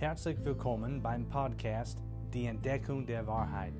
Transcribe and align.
Herzlich 0.00 0.42
willkommen 0.46 1.02
beim 1.02 1.28
Podcast 1.28 2.02
Die 2.32 2.46
Entdeckung 2.46 3.04
der 3.04 3.26
Wahrheit. 3.26 3.74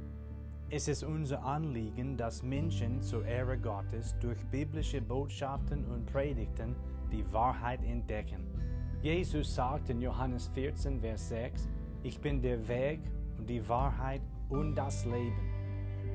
Es 0.68 0.86
ist 0.86 1.02
unser 1.02 1.42
Anliegen, 1.42 2.18
dass 2.18 2.42
Menschen 2.42 3.00
zur 3.00 3.24
Ehre 3.24 3.56
Gottes 3.56 4.14
durch 4.20 4.36
biblische 4.50 5.00
Botschaften 5.00 5.86
und 5.86 6.04
Predigten 6.04 6.76
die 7.10 7.24
Wahrheit 7.32 7.82
entdecken. 7.82 8.46
Jesus 9.00 9.54
sagt 9.54 9.88
in 9.88 10.02
Johannes 10.02 10.48
14, 10.48 11.00
Vers 11.00 11.30
6, 11.30 11.70
Ich 12.02 12.20
bin 12.20 12.42
der 12.42 12.68
Weg 12.68 13.00
und 13.38 13.48
die 13.48 13.66
Wahrheit 13.66 14.20
und 14.50 14.74
das 14.74 15.06
Leben. 15.06 15.40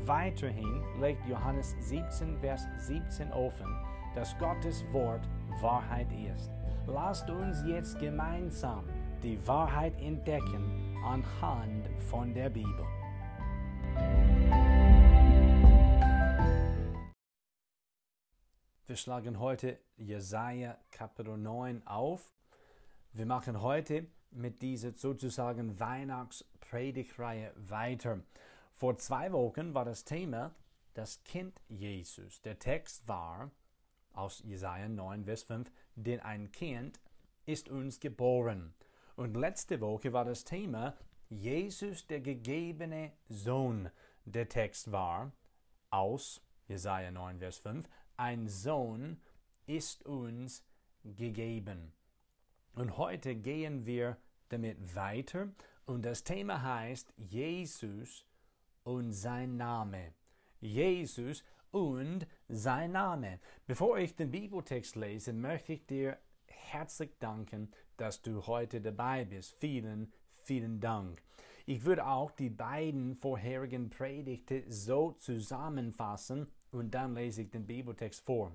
Weiterhin 0.05 0.83
legt 1.01 1.25
Johannes 1.27 1.75
17, 1.79 2.37
Vers 2.41 2.67
17 2.77 3.31
offen, 3.31 3.75
dass 4.13 4.37
Gottes 4.37 4.83
Wort 4.93 5.27
Wahrheit 5.61 6.09
ist. 6.31 6.51
Lasst 6.85 7.27
uns 7.27 7.63
jetzt 7.65 7.97
gemeinsam 7.97 8.83
die 9.25 9.47
Wahrheit 9.47 9.99
entdecken 10.01 10.95
anhand 11.03 11.89
von 12.11 12.31
der 12.31 12.47
Bibel. 12.51 12.85
Wir 18.85 18.95
schlagen 18.95 19.39
heute 19.39 19.79
Jesaja 19.97 20.77
Kapitel 20.91 21.37
9 21.37 21.87
auf. 21.87 22.31
Wir 23.13 23.25
machen 23.25 23.63
heute 23.63 24.05
mit 24.29 24.61
dieser 24.61 24.91
sozusagen 24.95 25.79
Weihnachtspredigtreihe 25.79 27.51
weiter. 27.55 28.19
Vor 28.73 28.95
zwei 28.99 29.31
Wochen 29.31 29.73
war 29.73 29.85
das 29.85 30.05
Thema 30.05 30.53
das 30.93 31.23
Kind 31.23 31.59
Jesus. 31.67 32.43
Der 32.43 32.59
Text 32.59 33.07
war 33.07 33.49
aus 34.13 34.43
Jesaja 34.45 34.87
9, 34.87 35.25
Vers 35.25 35.41
5, 35.41 35.71
denn 35.95 36.19
ein 36.19 36.51
Kind 36.51 36.99
ist 37.47 37.69
uns 37.69 37.99
geboren. 37.99 38.75
Und 39.15 39.35
letzte 39.35 39.79
Woche 39.79 40.11
war 40.11 40.25
das 40.25 40.43
Thema 40.43 40.97
Jesus, 41.29 42.05
der 42.07 42.19
gegebene 42.19 43.13
Sohn. 43.29 43.89
Der 44.25 44.49
Text 44.49 44.91
war 44.91 45.31
aus 45.89 46.41
Jesaja 46.67 47.11
9, 47.11 47.39
Vers 47.39 47.57
5, 47.59 47.87
ein 48.17 48.47
Sohn 48.47 49.21
ist 49.67 50.05
uns 50.05 50.63
gegeben. 51.03 51.93
Und 52.73 52.97
heute 52.97 53.35
gehen 53.35 53.85
wir 53.85 54.17
damit 54.49 54.95
weiter 54.95 55.49
und 55.85 56.03
das 56.03 56.23
Thema 56.23 56.61
heißt 56.61 57.13
Jesus 57.17 58.25
und 58.83 59.13
sein 59.13 59.57
Name. 59.57 60.13
Jesus 60.59 61.43
und 61.71 62.27
sein 62.47 62.91
Name. 62.93 63.39
Bevor 63.67 63.97
ich 63.97 64.15
den 64.15 64.31
Bibeltext 64.31 64.95
lese, 64.95 65.33
möchte 65.33 65.73
ich 65.73 65.85
dir 65.85 66.17
herzlich 66.75 67.17
danken, 67.19 67.71
dass 67.95 68.21
du 68.21 68.45
heute 68.47 68.81
dabei 68.81 69.23
bist. 69.23 69.55
Vielen, 69.59 70.11
vielen 70.43 70.81
Dank. 70.81 71.21
Ich 71.65 71.85
würde 71.85 72.05
auch 72.05 72.31
die 72.31 72.49
beiden 72.49 73.15
vorherigen 73.15 73.89
Predigten 73.89 74.69
so 74.69 75.13
zusammenfassen 75.13 76.51
und 76.71 76.93
dann 76.93 77.15
lese 77.15 77.43
ich 77.43 77.49
den 77.49 77.65
Bibeltext 77.65 78.25
vor. 78.25 78.51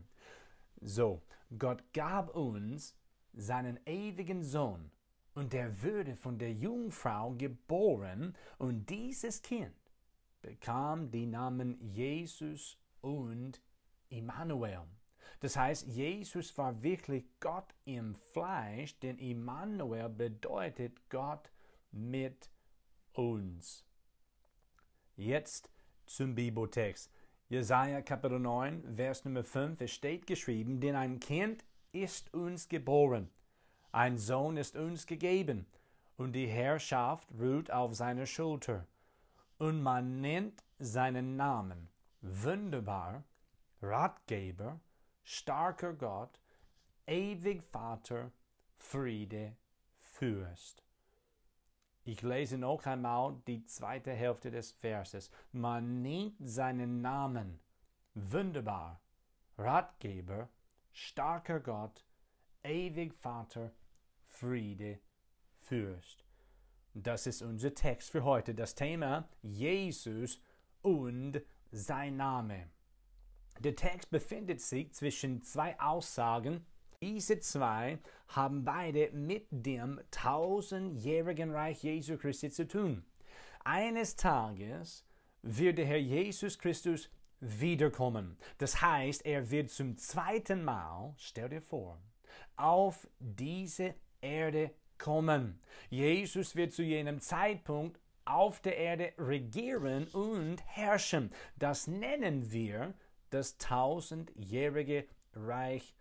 So, 0.83 1.23
Gott 1.59 1.83
gab 1.95 2.37
uns 2.37 2.95
seinen 3.33 3.81
ewigen 3.87 4.45
Sohn 4.45 4.91
und 5.35 5.55
der 5.55 5.83
würde 5.83 6.15
von 6.15 6.39
der 6.39 6.53
Jungfrau 6.53 7.33
geboren 7.33 8.37
und 8.59 8.91
dieses 8.91 9.41
Kind 9.41 9.73
bekam 10.43 11.11
die 11.11 11.25
Namen 11.25 11.81
Jesus 11.81 12.77
und 13.01 13.63
Immanuel. 14.11 15.00
Das 15.41 15.57
heißt, 15.57 15.87
Jesus 15.87 16.57
war 16.59 16.83
wirklich 16.83 17.25
Gott 17.41 17.75
im 17.87 18.15
Fleisch, 18.15 18.99
denn 19.01 19.19
Immanuel 19.19 20.11
bedeutet 20.11 21.09
Gott 21.09 21.51
mit 21.91 22.51
uns. 23.15 23.85
Jetzt 25.17 25.71
zum 26.07 26.35
Bibeltext. 26.35 27.11
Jesaja 27.49 28.03
Kapitel 28.03 28.39
9, 28.39 28.97
Vers 28.97 29.25
Nummer 29.25 29.43
5. 29.43 29.81
Es 29.81 29.93
steht 29.93 30.27
geschrieben, 30.27 30.79
denn 30.79 30.95
ein 30.95 31.19
Kind 31.21 31.65
ist 31.93 32.33
uns 32.33 32.69
geboren, 32.69 33.29
ein 33.93 34.19
Sohn 34.19 34.57
ist 34.57 34.77
uns 34.77 35.07
gegeben, 35.07 35.67
und 36.17 36.33
die 36.35 36.47
Herrschaft 36.47 37.29
ruht 37.41 37.71
auf 37.71 37.95
seiner 37.95 38.27
Schulter. 38.27 38.87
Und 39.59 39.83
man 39.83 40.21
nennt 40.21 40.63
seinen 40.79 41.37
Namen 41.37 41.89
wunderbar, 42.21 43.25
Ratgeber, 43.83 44.79
starker 45.23 45.95
Gott, 45.95 46.39
ewig 47.07 47.63
Vater, 47.63 48.33
Friede, 48.77 49.57
Fürst. 49.99 50.83
Ich 52.05 52.23
lese 52.23 52.59
noch 52.59 52.87
einmal 52.87 53.41
die 53.47 53.65
zweite 53.67 54.13
Hälfte 54.13 54.51
des 54.51 54.73
Verses. 54.73 55.31
Man 55.53 56.03
nennt 56.03 56.37
seinen 56.41 57.01
Namen 57.01 57.61
wunderbar, 58.15 59.01
Ratgeber, 59.59 60.49
starker 60.93 61.61
Gott, 61.61 62.05
ewig 62.65 63.15
Vater, 63.15 63.73
Friede, 64.27 65.01
Fürst. 65.61 66.25
Das 66.95 67.27
ist 67.27 67.43
unser 67.43 67.75
Text 67.75 68.11
für 68.11 68.25
heute. 68.25 68.55
Das 68.55 68.75
Thema 68.75 69.29
Jesus 69.43 70.41
und 70.83 71.41
sein 71.71 72.17
Name. 72.17 72.71
Der 73.61 73.77
Text 73.77 74.11
befindet 74.11 74.63
sich 74.63 74.91
zwischen 74.93 75.43
zwei 75.43 75.79
Aussagen. 75.79 76.65
Diese 77.03 77.41
zwei 77.41 77.99
haben 78.29 78.65
beide 78.65 79.11
mit 79.13 79.47
dem 79.51 80.01
tausendjährigen 80.11 81.51
Reich 81.51 81.83
Jesu 81.83 82.17
Christi 82.17 82.51
zu 82.51 82.67
tun. 82.67 83.05
Eines 83.63 84.17
Tages 84.17 85.05
wird 85.43 85.77
der 85.77 85.85
Herr 85.85 85.99
Jesus 85.99 86.59
Christus 86.59 87.11
wiederkommen. 87.41 88.39
Das 88.57 88.81
heißt, 88.81 89.27
er 89.27 89.51
wird 89.51 89.71
zum 89.71 89.99
zweiten 89.99 90.65
Mal, 90.65 91.15
stell 91.19 91.51
dir 91.51 91.63
vor, 91.63 91.99
auf 92.57 93.07
diese 93.19 93.95
Erde 94.23 94.71
kommen. 94.97 95.61
Jesus 95.91 96.57
wird 96.57 96.73
zu 96.73 96.83
jenem 96.83 97.21
Zeitpunkt 97.21 98.01
auf 98.25 98.61
der 98.61 98.79
Erde 98.79 99.13
regieren 99.19 100.07
und 100.09 100.63
herrschen. 100.67 101.31
Das 101.59 101.87
nennen 101.87 102.51
wir 102.53 102.95
das 103.31 103.59
tausendjährige 103.59 105.07
Reich 105.35 105.95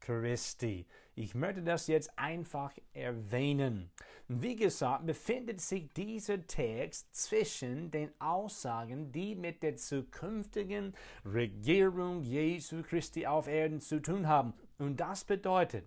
Christi. 0.00 0.86
Ich 1.14 1.34
möchte 1.34 1.62
das 1.62 1.86
jetzt 1.86 2.18
einfach 2.18 2.72
erwähnen. 2.94 3.90
Wie 4.28 4.56
gesagt, 4.56 5.06
befindet 5.06 5.60
sich 5.60 5.92
dieser 5.92 6.46
Text 6.46 7.14
zwischen 7.14 7.90
den 7.90 8.10
Aussagen, 8.20 9.12
die 9.12 9.34
mit 9.34 9.62
der 9.62 9.76
zukünftigen 9.76 10.94
Regierung 11.24 12.22
Jesu 12.22 12.82
Christi 12.82 13.26
auf 13.26 13.46
Erden 13.46 13.80
zu 13.80 14.00
tun 14.00 14.26
haben. 14.26 14.54
Und 14.78 14.98
das 14.98 15.24
bedeutet, 15.24 15.86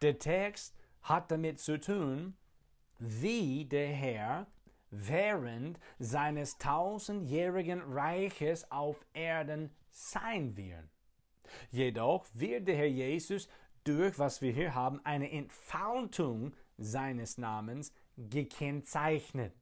der 0.00 0.18
Text 0.18 0.76
hat 1.02 1.30
damit 1.30 1.58
zu 1.58 1.80
tun, 1.80 2.36
wie 2.98 3.64
der 3.64 3.88
Herr 3.88 4.46
während 4.90 5.80
seines 5.98 6.58
tausendjährigen 6.58 7.80
Reiches 7.80 8.70
auf 8.70 9.04
Erden 9.14 9.70
sein 9.92 10.56
wird. 10.56 10.88
Jedoch 11.70 12.26
wird 12.34 12.68
der 12.68 12.76
Herr 12.76 12.86
Jesus 12.86 13.48
durch, 13.84 14.18
was 14.18 14.40
wir 14.42 14.52
hier 14.52 14.74
haben, 14.74 15.00
eine 15.04 15.30
Entfaltung 15.30 16.54
seines 16.78 17.38
Namens 17.38 17.92
gekennzeichnet. 18.16 19.54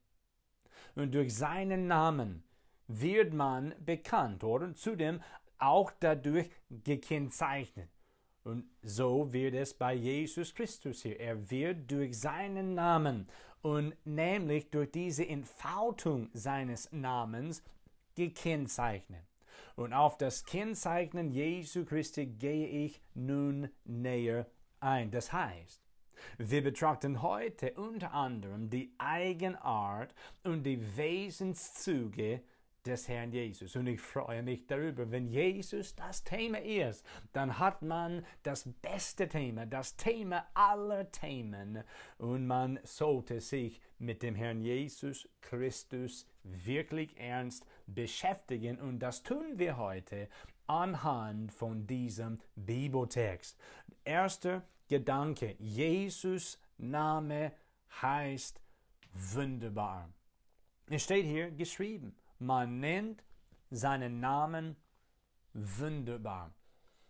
Und 0.95 1.15
durch 1.15 1.35
seinen 1.35 1.87
Namen 1.87 2.43
wird 2.87 3.33
man 3.33 3.75
bekannt, 3.85 4.45
oder? 4.45 4.75
Zudem 4.75 5.23
auch 5.59 5.93
dadurch 6.01 6.51
gekennzeichnet. 6.71 7.91
Und 8.43 8.65
so 8.83 9.33
wird 9.33 9.55
es 9.55 9.75
bei 9.75 9.95
Jesus 9.95 10.55
Christus 10.55 11.03
hier. 11.03 11.21
Er 11.21 11.51
wird 11.51 11.91
durch 11.91 12.19
seinen 12.19 12.75
Namen 12.75 13.29
und 13.63 13.95
nämlich 14.07 14.71
durch 14.71 14.91
diese 14.91 15.29
Entfaltung 15.29 16.31
seines 16.33 16.91
Namens 16.91 17.63
gekennzeichnet. 18.15 19.30
Und 19.77 19.93
auf 19.93 20.19
das 20.19 20.45
Kennzeichnen 20.45 21.31
Jesu 21.31 21.85
Christi 21.85 22.27
gehe 22.27 22.67
ich 22.67 23.01
nun 23.15 23.71
näher 23.85 24.47
ein. 24.81 25.11
Das 25.11 25.33
heißt, 25.33 25.83
wir 26.39 26.63
betrachten 26.63 27.23
heute 27.23 27.73
unter 27.75 28.13
anderem 28.13 28.71
die 28.71 28.95
Eigenart 28.99 30.15
und 30.45 30.65
die 30.65 30.97
Wesenszüge 30.97 32.43
des 32.85 33.09
Herrn 33.09 33.33
Jesus. 33.33 33.77
Und 33.77 33.87
ich 33.87 34.01
freue 34.01 34.43
mich 34.43 34.67
darüber, 34.67 35.11
wenn 35.11 35.29
Jesus 35.29 35.95
das 35.95 36.25
Thema 36.25 36.61
ist, 36.61 37.05
dann 37.33 37.59
hat 37.59 37.83
man 37.83 38.25
das 38.43 38.69
beste 38.81 39.29
Thema, 39.29 39.67
das 39.67 39.97
Thema 39.97 40.47
aller 40.55 41.11
Themen. 41.11 41.85
Und 42.19 42.47
man 42.47 42.79
sollte 42.85 43.41
sich 43.41 43.81
mit 43.99 44.23
dem 44.23 44.35
Herrn 44.35 44.63
Jesus 44.63 45.29
Christus 45.41 46.27
wirklich 46.43 47.17
ernst 47.19 47.67
beschäftigen. 47.87 48.81
Und 48.81 49.01
das 49.01 49.23
tun 49.23 49.59
wir 49.59 49.77
heute 49.77 50.29
anhand 50.67 51.53
von 51.53 51.87
diesem 51.87 52.41
Bibeltext. 52.55 53.59
Erster 54.05 54.63
Gedanke, 54.89 55.57
Jesus 55.59 56.61
Name 56.79 57.53
heißt 58.03 58.61
wunderbar. 59.13 60.13
Es 60.89 61.05
steht 61.05 61.27
hier 61.27 61.51
geschrieben, 61.51 62.17
man 62.39 62.81
nennt 62.81 63.23
seinen 63.71 64.21
Namen 64.21 64.77
wunderbar. 65.53 66.53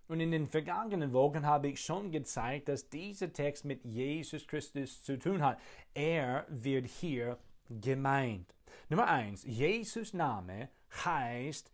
Und 0.09 0.21
in 0.21 0.33
den 0.33 0.49
vergangenen 0.49 1.12
Wochen 1.12 1.47
habe 1.47 1.69
ich 1.69 1.81
schon 1.81 2.11
gezeigt, 2.11 2.69
dass 2.69 2.88
dieser 2.88 3.33
Text 3.33 3.65
mit 3.65 3.85
Jesus 3.85 4.47
Christus 4.47 5.03
zu 5.05 5.19
tun 5.19 5.41
hat. 5.41 5.61
Er 5.94 6.47
wird 6.49 6.87
hier 6.87 7.38
gemeint. 7.69 8.53
Nummer 8.90 9.06
eins, 9.06 9.44
Jesus 9.44 10.14
Name 10.14 10.69
heißt 11.04 11.70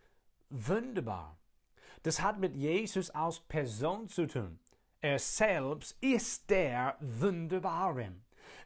wunderbar. 0.50 1.38
Das 2.02 2.20
hat 2.20 2.38
mit 2.38 2.54
Jesus 2.54 3.08
als 3.08 3.40
Person 3.40 4.06
zu 4.06 4.26
tun. 4.26 4.58
Er 5.00 5.18
selbst 5.18 5.96
ist 6.02 6.50
der 6.50 6.98
Wunderbare. 7.00 8.12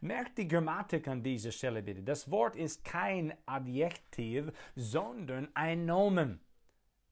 Merkt 0.00 0.37
die 0.38 0.49
Grammatik 0.49 1.06
an 1.06 1.23
dieser 1.23 1.52
Stelle 1.52 1.81
bitte. 1.81 2.02
Das 2.02 2.29
Wort 2.29 2.56
ist 2.56 2.85
kein 2.85 3.32
Adjektiv, 3.47 4.50
sondern 4.75 5.49
ein 5.55 5.87
Nomen. 5.87 6.41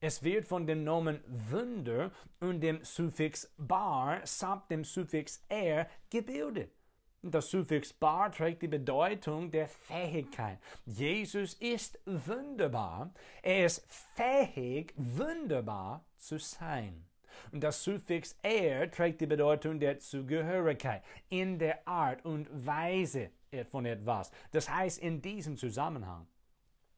Es 0.01 0.21
wird 0.21 0.45
von 0.45 0.67
dem 0.67 0.83
Nomen 0.83 1.23
Wunder 1.25 2.11
und 2.41 2.59
dem 2.59 2.83
Suffix 2.83 3.49
bar 3.57 4.19
samt 4.25 4.69
dem 4.69 4.83
Suffix 4.83 5.41
er 5.47 5.89
gebildet. 6.09 6.73
Das 7.21 7.49
Suffix 7.49 7.91
bar 7.91 8.31
trägt 8.31 8.61
die 8.61 8.69
Bedeutung 8.69 9.51
der 9.51 9.67
Fähigkeit. 9.67 10.57
Jesus 10.85 11.55
ist 11.55 11.99
wunderbar. 12.05 13.13
Er 13.41 13.65
ist 13.65 13.85
fähig, 14.15 14.93
wunderbar 14.95 16.05
zu 16.17 16.37
sein. 16.37 17.05
Und 17.51 17.61
das 17.61 17.83
Suffix 17.83 18.37
er 18.41 18.89
trägt 18.89 19.19
die 19.19 19.27
Bedeutung 19.27 19.81
der 19.81 19.99
Zugehörigkeit 19.99 21.03
in 21.29 21.59
der 21.59 21.85
Art 21.85 22.23
und 22.23 22.47
Weise 22.65 23.31
von 23.69 23.85
etwas. 23.85 24.31
Das 24.51 24.69
heißt 24.69 24.99
in 24.99 25.21
diesem 25.21 25.57
Zusammenhang. 25.57 26.25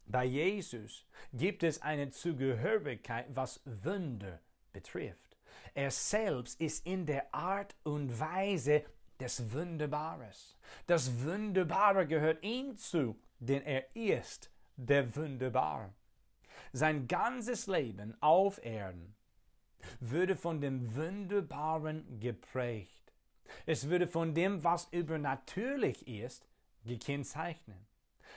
Bei 0.05 0.25
Jesus 0.25 1.05
gibt 1.33 1.63
es 1.63 1.81
eine 1.81 2.11
Zugehörigkeit, 2.11 3.25
was 3.29 3.61
Wunder 3.65 4.39
betrifft. 4.71 5.37
Er 5.73 5.89
selbst 5.89 6.59
ist 6.59 6.85
in 6.85 7.05
der 7.05 7.33
Art 7.33 7.75
und 7.83 8.19
Weise 8.19 8.83
des 9.21 9.53
Wunderbares. 9.53 10.57
Das 10.87 11.23
Wunderbare 11.23 12.07
gehört 12.07 12.43
ihm 12.43 12.75
zu, 12.75 13.15
denn 13.39 13.61
er 13.61 13.95
ist 13.95 14.51
der 14.75 15.15
Wunderbare. 15.15 15.93
Sein 16.73 17.07
ganzes 17.07 17.67
Leben 17.67 18.15
auf 18.21 18.63
Erden 18.65 19.15
würde 19.99 20.35
von 20.35 20.59
dem 20.59 20.95
Wunderbaren 20.95 22.19
geprägt. 22.19 23.13
Es 23.65 23.89
würde 23.89 24.07
von 24.07 24.33
dem, 24.33 24.63
was 24.63 24.87
übernatürlich 24.91 26.07
ist, 26.07 26.47
gekennzeichnet 26.83 27.90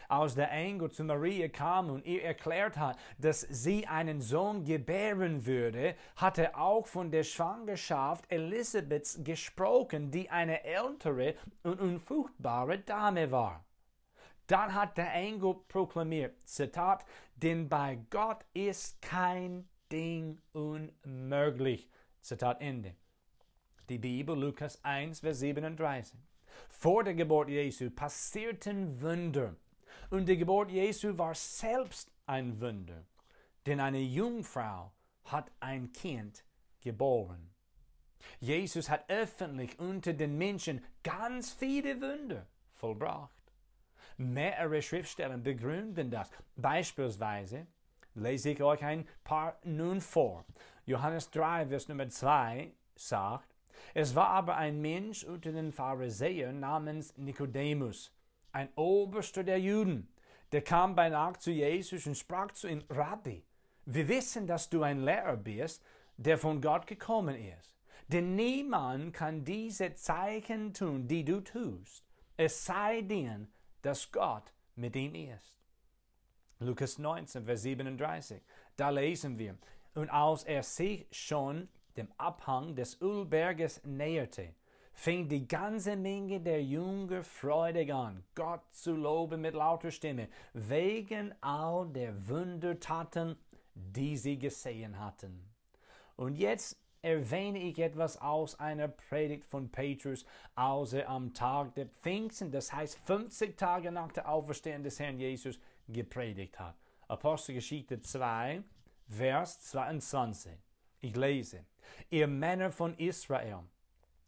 als 0.08 0.34
der 0.34 0.50
Engel 0.50 0.90
zu 0.90 1.04
Maria 1.04 1.48
kam 1.48 1.90
und 1.90 2.04
ihr 2.04 2.22
erklärt 2.22 2.76
hat, 2.76 2.98
dass 3.18 3.40
sie 3.42 3.86
einen 3.86 4.20
Sohn 4.20 4.64
gebären 4.64 5.46
würde, 5.46 5.94
hat 6.16 6.38
er 6.38 6.58
auch 6.58 6.86
von 6.86 7.10
der 7.10 7.24
Schwangerschaft 7.24 8.30
Elisabeths 8.30 9.22
gesprochen, 9.22 10.10
die 10.10 10.30
eine 10.30 10.64
ältere 10.64 11.34
und 11.62 11.80
unfruchtbare 11.80 12.78
Dame 12.78 13.30
war. 13.30 13.64
Dann 14.46 14.74
hat 14.74 14.98
der 14.98 15.12
Engel 15.14 15.54
proklamiert, 15.68 16.36
Zitat, 16.44 17.04
denn 17.36 17.68
bei 17.68 17.98
Gott 18.10 18.44
ist 18.52 19.00
kein 19.00 19.66
Ding 19.90 20.38
unmöglich. 20.52 21.88
Zitat 22.20 22.60
Ende. 22.60 22.94
Die 23.88 23.98
Bibel, 23.98 24.38
Lukas 24.38 24.82
1, 24.84 25.20
Vers 25.20 25.40
37. 25.40 26.18
Vor 26.68 27.04
der 27.04 27.14
Geburt 27.14 27.48
Jesu 27.48 27.90
passierten 27.90 29.00
Wunder 29.00 29.56
und 30.10 30.26
die 30.26 30.36
Geburt 30.36 30.70
Jesu 30.70 31.16
war 31.16 31.34
selbst 31.34 32.10
ein 32.26 32.60
Wunder, 32.60 33.04
denn 33.66 33.80
eine 33.80 34.00
Jungfrau 34.00 34.92
hat 35.24 35.50
ein 35.60 35.92
Kind 35.92 36.44
geboren. 36.80 37.50
Jesus 38.40 38.88
hat 38.88 39.04
öffentlich 39.08 39.78
unter 39.78 40.12
den 40.12 40.36
Menschen 40.38 40.84
ganz 41.02 41.52
viele 41.52 42.00
Wunder 42.00 42.46
vollbracht. 42.72 43.30
Mehrere 44.16 44.80
Schriftstellen 44.80 45.42
begründen 45.42 46.10
das. 46.10 46.30
Beispielsweise 46.56 47.66
lese 48.14 48.50
ich 48.50 48.62
euch 48.62 48.84
ein 48.84 49.08
paar 49.24 49.58
nun 49.64 50.00
vor. 50.00 50.44
Johannes 50.86 51.30
3, 51.30 51.66
Vers 51.66 51.88
Nummer 51.88 52.08
2 52.08 52.72
sagt, 52.94 53.54
es 53.92 54.14
war 54.14 54.28
aber 54.28 54.56
ein 54.56 54.80
Mensch 54.80 55.24
unter 55.24 55.52
den 55.52 55.72
Pharisäern 55.72 56.60
namens 56.60 57.16
Nikodemus, 57.16 58.13
ein 58.54 58.68
Oberster 58.76 59.42
der 59.42 59.58
Juden, 59.58 60.08
der 60.52 60.62
kam 60.62 60.94
bei 60.94 61.08
Nacht 61.08 61.42
zu 61.42 61.50
Jesus 61.50 62.06
und 62.06 62.16
sprach 62.16 62.52
zu 62.52 62.68
ihm, 62.68 62.84
Rabbi, 62.88 63.44
wir 63.86 64.08
wissen, 64.08 64.46
dass 64.46 64.70
du 64.70 64.82
ein 64.82 65.04
Lehrer 65.04 65.36
bist, 65.36 65.82
der 66.16 66.38
von 66.38 66.60
Gott 66.60 66.86
gekommen 66.86 67.34
ist. 67.34 67.74
Denn 68.08 68.36
niemand 68.36 69.12
kann 69.12 69.44
diese 69.44 69.94
Zeichen 69.94 70.72
tun, 70.72 71.08
die 71.08 71.24
du 71.24 71.40
tust, 71.40 72.04
es 72.36 72.64
sei 72.64 73.02
denn, 73.02 73.48
dass 73.82 74.12
Gott 74.12 74.52
mit 74.76 74.94
ihm 74.94 75.14
ist. 75.14 75.56
Lukas 76.60 76.98
19, 76.98 77.44
Vers 77.44 77.62
37, 77.62 78.40
da 78.76 78.90
lesen 78.90 79.38
wir, 79.38 79.56
und 79.94 80.08
als 80.10 80.44
er 80.44 80.62
sich 80.62 81.06
schon 81.10 81.68
dem 81.96 82.08
Abhang 82.18 82.74
des 82.74 83.00
Ölberges 83.00 83.82
näherte, 83.84 84.54
fing 84.94 85.28
die 85.28 85.46
ganze 85.46 85.96
Menge 85.96 86.40
der 86.40 86.62
Jünger 86.62 87.22
freudig 87.22 87.92
an, 87.92 88.24
Gott 88.34 88.62
zu 88.72 88.92
loben 88.92 89.40
mit 89.40 89.54
lauter 89.54 89.90
Stimme, 89.90 90.28
wegen 90.52 91.34
all 91.40 91.86
der 91.88 92.28
Wundertaten, 92.28 93.36
die 93.74 94.16
sie 94.16 94.38
gesehen 94.38 94.98
hatten. 94.98 95.50
Und 96.16 96.36
jetzt 96.36 96.78
erwähne 97.02 97.58
ich 97.58 97.78
etwas 97.78 98.16
aus 98.20 98.58
einer 98.58 98.88
Predigt 98.88 99.44
von 99.44 99.68
Petrus, 99.68 100.24
als 100.54 100.94
er 100.94 101.08
am 101.08 101.34
Tag 101.34 101.74
der 101.74 101.86
Pfingsten, 101.86 102.50
das 102.50 102.72
heißt 102.72 102.98
50 103.00 103.58
Tage 103.58 103.92
nach 103.92 104.12
der 104.12 104.28
Auferstehung 104.28 104.82
des 104.82 104.98
Herrn 105.00 105.18
Jesus, 105.18 105.58
gepredigt 105.88 106.58
hat. 106.58 106.76
Apostelgeschichte 107.08 108.00
2, 108.00 108.62
Vers 109.08 109.60
22. 109.60 110.52
Ich 111.02 111.14
lese, 111.14 111.66
ihr 112.08 112.26
Männer 112.26 112.72
von 112.72 112.94
Israel, 112.96 113.64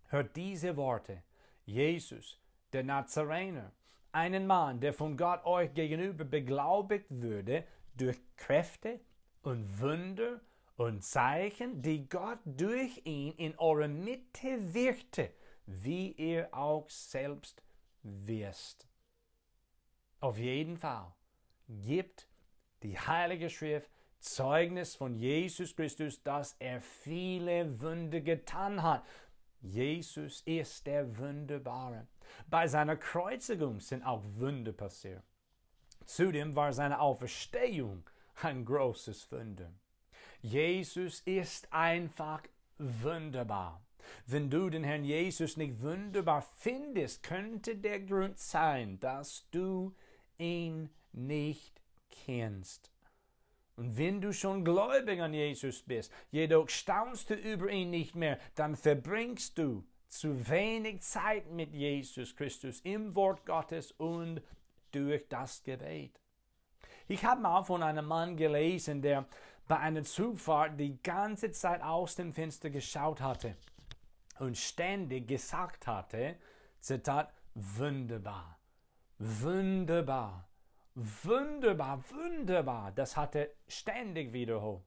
Hört 0.08 0.36
diese 0.36 0.76
Worte. 0.76 1.22
Jesus, 1.64 2.38
der 2.72 2.84
Nazarener, 2.84 3.72
einen 4.12 4.46
Mann, 4.46 4.80
der 4.80 4.92
von 4.92 5.16
Gott 5.16 5.44
euch 5.44 5.74
gegenüber 5.74 6.24
beglaubigt 6.24 7.06
würde 7.08 7.64
durch 7.96 8.18
Kräfte 8.36 9.00
und 9.42 9.80
Wunder 9.80 10.40
und 10.76 11.02
Zeichen, 11.02 11.82
die 11.82 12.08
Gott 12.08 12.38
durch 12.44 13.00
ihn 13.04 13.32
in 13.32 13.58
eurer 13.58 13.88
Mitte 13.88 14.72
wirkte, 14.74 15.32
wie 15.66 16.12
ihr 16.12 16.48
auch 16.54 16.88
selbst 16.88 17.62
wisst. 18.02 18.88
Auf 20.20 20.38
jeden 20.38 20.76
Fall 20.76 21.12
gibt 21.68 22.28
die 22.82 22.98
Heilige 22.98 23.50
Schrift 23.50 23.90
Zeugnis 24.20 24.94
von 24.94 25.16
Jesus 25.16 25.74
Christus, 25.76 26.22
dass 26.22 26.56
er 26.58 26.80
viele 26.80 27.80
Wunder 27.80 28.20
getan 28.20 28.82
hat 28.82 29.04
Jesus 29.60 30.42
ist 30.42 30.86
der 30.86 31.16
Wunderbare. 31.18 32.06
Bei 32.48 32.68
seiner 32.68 32.96
Kreuzigung 32.96 33.80
sind 33.80 34.02
auch 34.02 34.22
Wunder 34.34 34.72
passiert. 34.72 35.22
Zudem 36.04 36.54
war 36.54 36.72
seine 36.72 37.00
Auferstehung 37.00 38.08
ein 38.42 38.64
großes 38.64 39.30
Wunder. 39.32 39.72
Jesus 40.40 41.20
ist 41.20 41.72
einfach 41.72 42.42
wunderbar. 42.78 43.82
Wenn 44.26 44.50
du 44.50 44.70
den 44.70 44.84
Herrn 44.84 45.04
Jesus 45.04 45.56
nicht 45.56 45.80
wunderbar 45.82 46.42
findest, 46.42 47.22
könnte 47.22 47.76
der 47.76 48.00
Grund 48.00 48.38
sein, 48.38 49.00
dass 49.00 49.48
du 49.50 49.94
ihn 50.38 50.90
nicht 51.12 51.80
kennst. 52.10 52.92
Und 53.76 53.98
wenn 53.98 54.20
du 54.20 54.32
schon 54.32 54.64
gläubig 54.64 55.20
an 55.20 55.34
Jesus 55.34 55.82
bist, 55.82 56.10
jedoch 56.30 56.68
staunst 56.68 57.28
du 57.30 57.34
über 57.34 57.70
ihn 57.70 57.90
nicht 57.90 58.14
mehr, 58.14 58.38
dann 58.54 58.74
verbringst 58.74 59.58
du 59.58 59.84
zu 60.08 60.48
wenig 60.48 61.02
Zeit 61.02 61.50
mit 61.50 61.74
Jesus 61.74 62.34
Christus 62.34 62.80
im 62.80 63.14
Wort 63.14 63.44
Gottes 63.44 63.92
und 63.92 64.40
durch 64.92 65.28
das 65.28 65.62
Gebet. 65.62 66.18
Ich 67.06 67.24
habe 67.24 67.42
mal 67.42 67.62
von 67.62 67.82
einem 67.82 68.06
Mann 68.06 68.36
gelesen, 68.36 69.02
der 69.02 69.26
bei 69.68 69.78
einer 69.78 70.04
Zugfahrt 70.04 70.78
die 70.80 71.00
ganze 71.02 71.50
Zeit 71.50 71.82
aus 71.82 72.14
dem 72.14 72.32
Fenster 72.32 72.70
geschaut 72.70 73.20
hatte 73.20 73.56
und 74.38 74.56
ständig 74.56 75.28
gesagt 75.28 75.86
hatte, 75.86 76.36
Zitat, 76.80 77.32
wunderbar, 77.54 78.58
wunderbar, 79.18 80.45
Wunderbar, 80.98 82.02
wunderbar, 82.08 82.90
das 82.90 83.18
hat 83.18 83.34
er 83.34 83.50
ständig 83.68 84.32
wiederholt. 84.32 84.82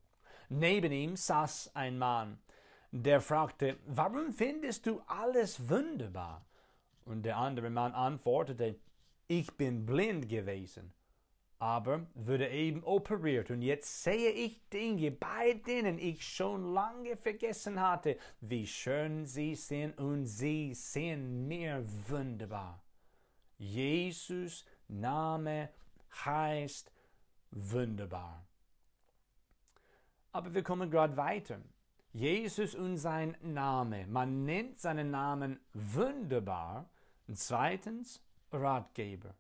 Neben 0.50 0.92
ihm 0.92 1.16
saß 1.16 1.76
ein 1.76 2.00
Mann, 2.00 2.40
der 2.92 3.22
fragte, 3.22 3.78
warum 3.86 4.34
findest 4.34 4.88
du 4.88 5.02
alles 5.06 5.70
wunderbar? 5.70 6.44
Und 7.06 7.22
der 7.22 7.38
andere 7.38 7.70
Mann 7.70 7.94
antwortete, 7.94 8.80
ich 9.28 9.56
bin 9.56 9.86
blind 9.86 10.28
gewesen, 10.28 10.92
aber 11.60 12.08
wurde 12.16 12.50
eben 12.50 12.84
operiert 12.84 13.52
und 13.52 13.62
jetzt 13.62 14.04
sehe 14.04 14.32
ich 14.32 14.68
Dinge, 14.70 15.12
bei 15.12 15.62
denen 15.68 16.00
ich 16.00 16.28
schon 16.28 16.74
lange 16.74 17.18
vergessen 17.18 17.80
hatte, 17.80 18.18
wie 18.42 18.66
schön 18.66 19.28
sie 19.28 19.54
sind 19.54 19.96
und 20.00 20.26
sie 20.26 20.74
sind 20.74 21.48
mir 21.48 21.86
wunderbar. 22.08 22.82
Jesus 23.60 24.66
Name 24.88 25.70
heißt 26.26 26.92
wunderbar. 27.52 28.46
Aber 30.32 30.54
wir 30.54 30.64
kommen 30.64 30.92
gerade 30.92 31.18
weiter. 31.18 31.60
Jesus 32.14 32.76
und 32.76 32.98
sein 32.98 33.36
Name. 33.42 34.08
Man 34.08 34.46
nennt 34.46 34.80
seinen 34.80 35.12
Namen 35.12 35.60
wunderbar. 35.74 36.90
Und 37.28 37.38
zweitens 37.38 38.22
Ratgeber. 38.52 39.36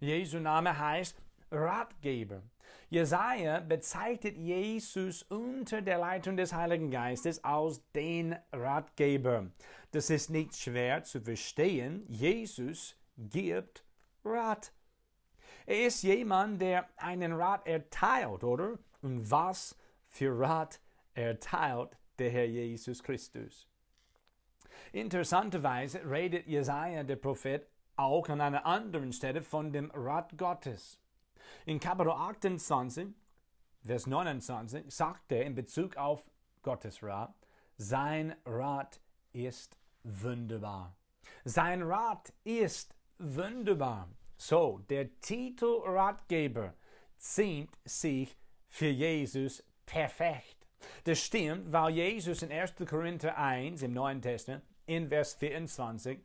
Jesu 0.00 0.38
Name 0.38 0.76
heißt 0.76 1.20
Ratgeber. 1.52 2.42
Jesaja 2.88 3.60
bezeichnet 3.60 4.36
Jesus 4.36 5.22
unter 5.24 5.82
der 5.82 5.98
Leitung 5.98 6.36
des 6.36 6.52
Heiligen 6.52 6.90
Geistes 6.90 7.42
als 7.44 7.82
den 7.92 8.36
Ratgeber. 8.52 9.50
Das 9.92 10.10
ist 10.10 10.30
nicht 10.30 10.54
schwer 10.56 11.04
zu 11.04 11.20
verstehen. 11.20 12.04
Jesus 12.08 12.96
gibt 13.16 13.84
Rat. 14.24 14.72
Er 15.66 15.86
ist 15.86 16.02
jemand, 16.02 16.60
der 16.60 16.88
einen 16.96 17.32
Rat 17.32 17.66
erteilt, 17.66 18.44
oder? 18.44 18.78
Und 19.02 19.30
was 19.30 19.76
für 20.06 20.38
Rat 20.38 20.80
erteilt 21.14 21.96
der 22.18 22.30
Herr 22.30 22.46
Jesus 22.46 23.02
Christus? 23.02 23.68
Interessanterweise 24.92 26.08
redet 26.08 26.46
Jesaja, 26.46 27.02
der 27.02 27.16
Prophet, 27.16 27.68
auch 27.96 28.28
an 28.28 28.40
einer 28.40 28.64
anderen 28.64 29.12
Stelle 29.12 29.42
von 29.42 29.72
dem 29.72 29.90
Rat 29.92 30.36
Gottes. 30.36 30.98
In 31.66 31.78
Kapitel 31.78 32.12
28, 32.12 33.08
Vers 33.82 34.06
29 34.06 34.92
sagt 34.92 35.32
er 35.32 35.44
in 35.44 35.54
Bezug 35.54 35.96
auf 35.96 36.30
Gottes 36.62 37.02
Rat, 37.02 37.34
sein 37.76 38.36
Rat 38.44 39.00
ist 39.32 39.78
wunderbar. 40.02 40.96
Sein 41.44 41.82
Rat 41.82 42.32
ist 42.44 42.94
wunderbar. 43.18 44.08
So, 44.42 44.80
der 44.88 45.20
Titel 45.20 45.82
Ratgeber 45.84 46.72
ziemt 47.18 47.76
sich 47.84 48.34
für 48.68 48.88
Jesus 48.88 49.62
perfekt. 49.84 50.66
Das 51.04 51.20
stimmt, 51.20 51.70
weil 51.70 51.90
Jesus 51.90 52.40
in 52.42 52.50
1. 52.50 52.72
Korinther 52.88 53.36
1 53.36 53.82
im 53.82 53.92
Neuen 53.92 54.22
Testament 54.22 54.64
in 54.86 55.10
Vers 55.10 55.34
24 55.34 56.20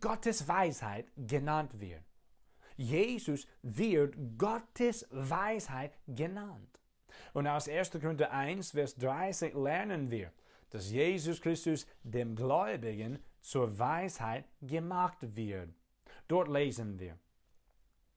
Gottes 0.00 0.46
Weisheit 0.46 1.06
genannt 1.16 1.80
wird. 1.80 2.02
Jesus 2.76 3.46
wird 3.62 4.16
Gottes 4.36 5.06
Weisheit 5.10 5.96
genannt. 6.06 6.78
Und 7.32 7.46
aus 7.46 7.70
1. 7.70 7.92
Korinther 7.92 8.32
1, 8.32 8.72
Vers 8.72 8.96
30 8.96 9.54
lernen 9.54 10.10
wir, 10.10 10.30
dass 10.68 10.90
Jesus 10.90 11.40
Christus 11.40 11.86
dem 12.02 12.36
Gläubigen 12.36 13.18
zur 13.40 13.78
Weisheit 13.78 14.44
gemacht 14.60 15.16
wird. 15.34 15.70
Dort 16.28 16.48
lesen 16.48 17.00
wir, 17.00 17.18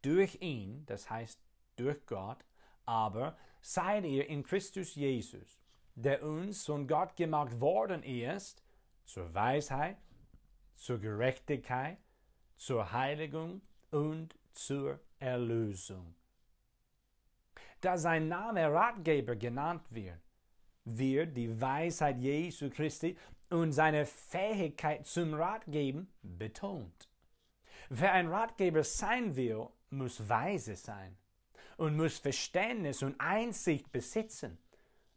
durch 0.04 0.38
ihn, 0.42 0.86
das 0.86 1.10
heißt 1.10 1.40
durch 1.76 2.06
Gott, 2.06 2.46
aber 2.86 3.38
seid 3.62 4.06
ihr 4.06 4.28
in 4.28 4.44
Christus 4.44 4.96
Jesus, 4.96 5.60
der 5.96 6.24
uns 6.24 6.66
von 6.66 6.88
Gott 6.88 7.16
gemacht 7.16 7.60
worden 7.60 8.04
ist, 8.04 8.64
zur 9.06 9.34
Weisheit, 9.34 9.98
zur 10.76 11.00
Gerechtigkeit, 11.00 11.98
zur 12.56 12.92
Heiligung 12.92 13.62
und 13.92 14.36
zur 14.52 15.00
Erlösung. 15.20 16.16
Da 17.82 17.98
sein 17.98 18.28
Name 18.28 18.72
Ratgeber 18.72 19.36
genannt 19.36 19.84
wird, 19.90 20.20
wird 20.86 21.36
die 21.36 21.60
Weisheit 21.60 22.18
Jesu 22.20 22.70
Christi 22.70 23.18
und 23.50 23.72
seine 23.72 24.06
Fähigkeit 24.06 25.06
zum 25.06 25.34
Ratgeben 25.34 26.08
betont. 26.22 27.10
Wer 27.90 28.14
ein 28.14 28.30
Ratgeber 28.30 28.84
sein 28.84 29.36
will, 29.36 29.68
muss 29.94 30.28
weise 30.28 30.76
sein 30.76 31.18
und 31.78 31.96
muss 31.96 32.20
Verständnis 32.20 33.04
und 33.04 33.20
Einsicht 33.20 33.92
besitzen. 33.92 34.58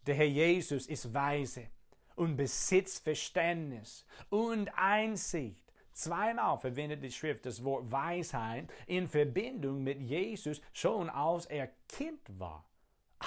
Der 0.07 0.15
Herr 0.15 0.27
Jesus 0.27 0.87
ist 0.87 1.13
weise 1.13 1.69
und 2.15 2.37
besitzt 2.37 3.03
Verständnis 3.03 4.07
und 4.31 4.69
Einsicht. 4.77 5.61
Zweimal 5.93 6.59
verwendet 6.59 7.03
die 7.03 7.11
Schrift 7.11 7.47
das 7.47 7.65
Wort 7.65 7.91
Weisheit 7.91 8.71
in 8.87 9.09
Verbindung 9.09 9.83
mit 9.83 10.01
Jesus 10.01 10.61
schon 10.73 11.09
als 11.09 11.47
er 11.47 11.71
Kind 11.89 12.21
war. 12.39 12.65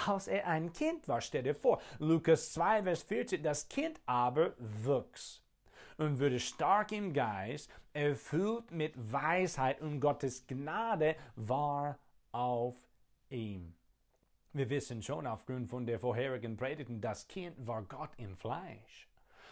Als 0.06 0.28
er 0.28 0.46
ein 0.46 0.72
Kind 0.72 1.08
war, 1.08 1.20
stell 1.20 1.42
dir 1.42 1.54
vor. 1.54 1.80
Lukas 1.98 2.52
2, 2.52 2.84
Vers 2.84 3.02
14, 3.02 3.42
das 3.42 3.68
Kind 3.68 4.00
aber 4.06 4.54
wuchs 4.58 5.42
und 6.00 6.18
wurde 6.18 6.40
stark 6.40 6.92
im 6.92 7.12
Geist, 7.12 7.70
erfüllt 7.92 8.70
mit 8.70 8.94
Weisheit 9.12 9.82
und 9.82 10.00
Gottes 10.00 10.46
Gnade 10.46 11.14
war 11.36 11.98
auf 12.32 12.88
ihm. 13.28 13.74
Wir 14.54 14.70
wissen 14.70 15.02
schon 15.02 15.26
aufgrund 15.26 15.68
von 15.68 15.84
der 15.84 16.00
vorherigen 16.00 16.56
Predigten, 16.56 17.02
das 17.02 17.28
Kind 17.28 17.54
war 17.66 17.82
Gott 17.82 18.08
im 18.16 18.34
Fleisch. 18.34 19.08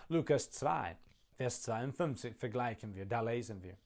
Lukas 0.09 0.51
2, 0.53 0.97
Vers 1.37 1.63
52 1.63 2.35
vergleichen 2.35 2.95
wir, 2.95 3.05
da 3.05 3.21
lesen 3.21 3.63
wir. 3.63 3.77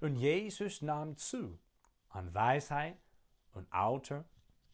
Und 0.00 0.14
Jesus 0.14 0.82
nahm 0.82 1.16
zu 1.16 1.58
an 2.10 2.32
Weisheit 2.32 2.98
und 3.52 3.66
Alter 3.72 4.24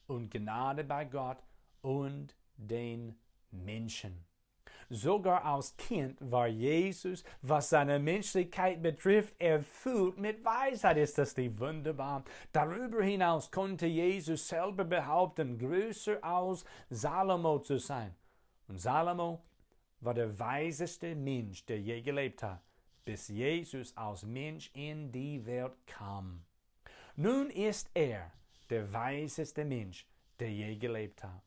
und 0.06 0.30
Gnade 0.30 0.84
bei 0.84 1.06
Gott 1.06 1.42
und 1.80 2.36
den 2.58 3.18
Menschen. 3.50 4.22
Sogar 4.94 5.42
als 5.46 5.74
Kind 5.78 6.18
war 6.20 6.48
Jesus, 6.48 7.24
was 7.40 7.70
seine 7.70 7.98
Menschlichkeit 7.98 8.82
betrifft, 8.82 9.34
erfüllt 9.40 10.18
mit 10.18 10.44
Weisheit. 10.44 10.98
Ist 10.98 11.16
das 11.16 11.34
nicht 11.34 11.58
wunderbar? 11.58 12.24
Darüber 12.52 13.02
hinaus 13.02 13.50
konnte 13.50 13.86
Jesus 13.86 14.46
selber 14.46 14.84
behaupten, 14.84 15.56
größer 15.56 16.22
als 16.22 16.66
Salomo 16.90 17.60
zu 17.60 17.78
sein. 17.78 18.14
Und 18.68 18.82
Salomo 18.82 19.42
war 20.00 20.12
der 20.12 20.38
weiseste 20.38 21.14
Mensch, 21.14 21.64
der 21.64 21.80
je 21.80 22.02
gelebt 22.02 22.42
hat, 22.42 22.60
bis 23.06 23.28
Jesus 23.28 23.96
als 23.96 24.24
Mensch 24.24 24.70
in 24.74 25.10
die 25.10 25.46
Welt 25.46 25.72
kam. 25.86 26.44
Nun 27.16 27.48
ist 27.48 27.88
er 27.94 28.30
der 28.68 28.92
weiseste 28.92 29.64
Mensch, 29.64 30.06
der 30.38 30.52
je 30.52 30.76
gelebt 30.76 31.24
hat. 31.24 31.40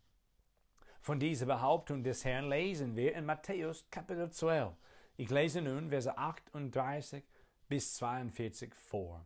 Von 1.05 1.19
dieser 1.19 1.45
Behauptung 1.45 2.03
des 2.03 2.25
Herrn 2.25 2.49
lesen 2.49 2.95
wir 2.95 3.13
in 3.13 3.27
Matthäus 3.27 3.85
Kapitel 3.91 4.31
12. 4.31 4.73
Ich 5.17 5.29
lese 5.29 5.61
nun 5.61 5.89
Verse 5.89 6.17
38 6.17 7.23
bis 7.69 7.93
42 7.97 8.73
vor. 8.73 9.23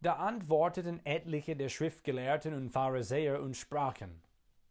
Da 0.00 0.12
antworteten 0.12 1.04
etliche 1.04 1.56
der 1.56 1.68
Schriftgelehrten 1.68 2.54
und 2.54 2.70
Pharisäer 2.70 3.42
und 3.42 3.56
sprachen, 3.56 4.22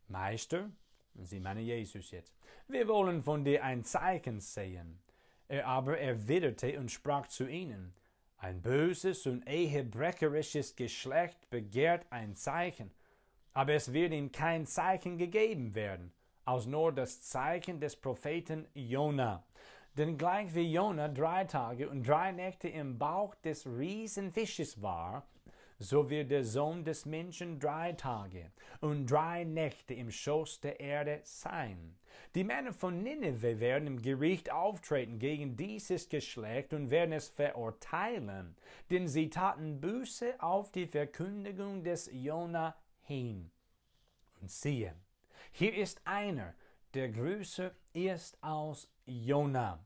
Meister, 0.08 0.72
sie 1.13 1.41
meinen 1.41 1.65
Jesus 1.65 2.10
jetzt, 2.10 2.34
wir 2.70 2.88
wollen 2.88 3.22
von 3.22 3.44
dir 3.44 3.62
ein 3.62 3.84
Zeichen 3.84 4.39
sehen. 4.39 5.01
Er 5.50 5.67
aber 5.67 6.00
erwiderte 6.00 6.79
und 6.79 6.89
sprach 6.89 7.27
zu 7.27 7.50
ihnen, 7.50 7.94
ein 8.38 8.62
böses 8.62 9.27
und 9.27 9.46
ehebrecherisches 9.46 10.77
Geschlecht 10.77 11.50
begehrt 11.50 12.05
ein 12.12 12.34
Zeichen, 12.38 12.94
aber 13.56 13.74
es 13.74 13.94
wird 13.94 14.12
ihm 14.12 14.32
kein 14.32 14.66
Zeichen 14.68 15.18
gegeben 15.18 15.74
werden, 15.74 16.14
als 16.44 16.68
nur 16.68 16.92
das 16.92 17.22
Zeichen 17.22 17.80
des 17.80 17.96
Propheten 17.96 18.68
Jona. 18.74 19.44
Denn 19.98 20.18
gleich 20.18 20.54
wie 20.54 20.74
Jona 20.74 21.08
drei 21.08 21.46
Tage 21.46 21.90
und 21.90 22.06
drei 22.06 22.34
Nächte 22.34 22.68
im 22.68 22.98
Bauch 22.98 23.34
des 23.36 23.66
Riesenfisches 23.66 24.82
war, 24.82 25.26
so 25.80 26.10
wird 26.10 26.32
der 26.32 26.44
Sohn 26.44 26.84
des 26.84 27.06
Menschen 27.06 27.58
drei 27.60 27.94
Tage 27.94 28.52
und 28.82 29.10
drei 29.10 29.46
Nächte 29.46 29.94
im 29.94 30.12
Schoß 30.12 30.60
der 30.60 30.82
Erde 30.82 31.22
sein. 31.24 31.96
Die 32.34 32.44
Männer 32.44 32.74
von 32.74 33.04
Nineveh 33.04 33.60
werden 33.62 33.88
im 33.88 34.02
Gericht 34.02 34.52
auftreten 34.52 35.18
gegen 35.18 35.56
dieses 35.56 36.10
Geschlecht 36.10 36.74
und 36.74 36.92
werden 36.92 37.14
es 37.14 37.30
verurteilen, 37.30 38.58
denn 38.90 39.08
sie 39.08 39.30
taten 39.30 39.80
Buße 39.80 40.36
auf 40.40 40.74
die 40.74 40.88
Verkündigung 40.88 41.84
des 41.84 42.10
Jona 42.12 42.76
hin. 43.06 43.52
Und 44.42 44.52
siehe, 44.52 44.96
hier 45.52 45.74
ist 45.76 46.02
einer, 46.06 46.54
der 46.94 47.10
größer 47.10 47.72
ist 47.94 48.38
als 48.42 48.90
Jona. 49.06 49.86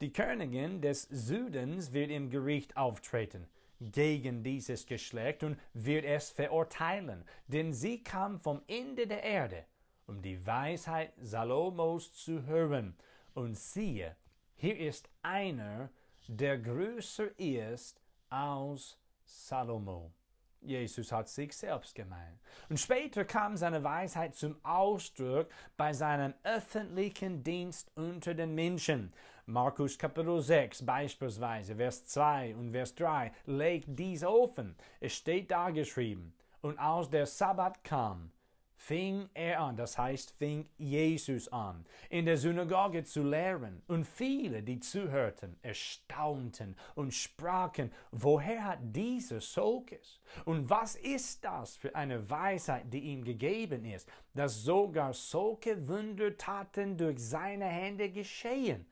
Die 0.00 0.12
Königin 0.12 0.82
des 0.82 1.02
Südens 1.02 1.92
wird 1.92 2.10
im 2.10 2.28
Gericht 2.30 2.76
auftreten 2.76 3.48
gegen 3.80 4.42
dieses 4.42 4.86
Geschlecht 4.86 5.42
und 5.42 5.58
wird 5.74 6.04
es 6.04 6.30
verurteilen, 6.30 7.24
denn 7.46 7.72
sie 7.72 8.02
kam 8.02 8.40
vom 8.40 8.62
Ende 8.66 9.06
der 9.06 9.22
Erde, 9.22 9.64
um 10.06 10.22
die 10.22 10.44
Weisheit 10.46 11.12
Salomos 11.20 12.12
zu 12.12 12.44
hören. 12.46 12.96
Und 13.34 13.56
siehe, 13.56 14.16
hier 14.56 14.78
ist 14.78 15.08
einer, 15.22 15.90
der 16.26 16.58
größer 16.58 17.38
ist 17.38 18.00
als 18.28 18.98
Salomo. 19.24 20.12
Jesus 20.60 21.12
hat 21.12 21.28
sich 21.28 21.56
selbst 21.56 21.94
gemeint. 21.94 22.40
Und 22.68 22.80
später 22.80 23.24
kam 23.24 23.56
seine 23.56 23.84
Weisheit 23.84 24.34
zum 24.34 24.56
Ausdruck 24.64 25.48
bei 25.76 25.92
seinem 25.92 26.34
öffentlichen 26.42 27.42
Dienst 27.42 27.90
unter 27.94 28.34
den 28.34 28.54
Menschen. 28.54 29.12
Markus 29.46 29.96
Kapitel 29.96 30.40
6 30.40 30.84
beispielsweise, 30.84 31.76
Vers 31.76 32.04
2 32.06 32.56
und 32.56 32.72
Vers 32.72 32.94
3 32.96 33.32
legt 33.46 33.86
dies 33.90 34.24
offen. 34.24 34.76
Es 35.00 35.14
steht 35.14 35.50
da 35.50 35.70
geschrieben. 35.70 36.34
Und 36.62 36.78
als 36.78 37.10
der 37.10 37.26
Sabbat 37.26 37.84
kam, 37.84 38.32
fing 38.76 39.28
er 39.34 39.60
an, 39.60 39.76
das 39.76 39.98
heißt, 39.98 40.32
fing 40.32 40.68
Jesus 40.76 41.48
an, 41.48 41.84
in 42.10 42.26
der 42.26 42.36
Synagoge 42.36 43.04
zu 43.04 43.22
lehren. 43.22 43.82
Und 43.88 44.04
viele, 44.06 44.62
die 44.62 44.78
zuhörten, 44.80 45.56
erstaunten 45.62 46.76
und 46.94 47.12
sprachen, 47.12 47.90
woher 48.10 48.64
hat 48.64 48.78
dieser 48.82 49.40
solches? 49.40 50.20
Und 50.44 50.68
was 50.68 50.94
ist 50.96 51.44
das 51.44 51.76
für 51.76 51.94
eine 51.94 52.28
Weisheit, 52.28 52.92
die 52.92 53.00
ihm 53.00 53.24
gegeben 53.24 53.84
ist, 53.84 54.08
dass 54.34 54.62
sogar 54.62 55.12
solche 55.12 55.88
Wundertaten 55.88 56.96
durch 56.96 57.18
seine 57.18 57.66
Hände 57.66 58.10
geschehen? 58.10 58.86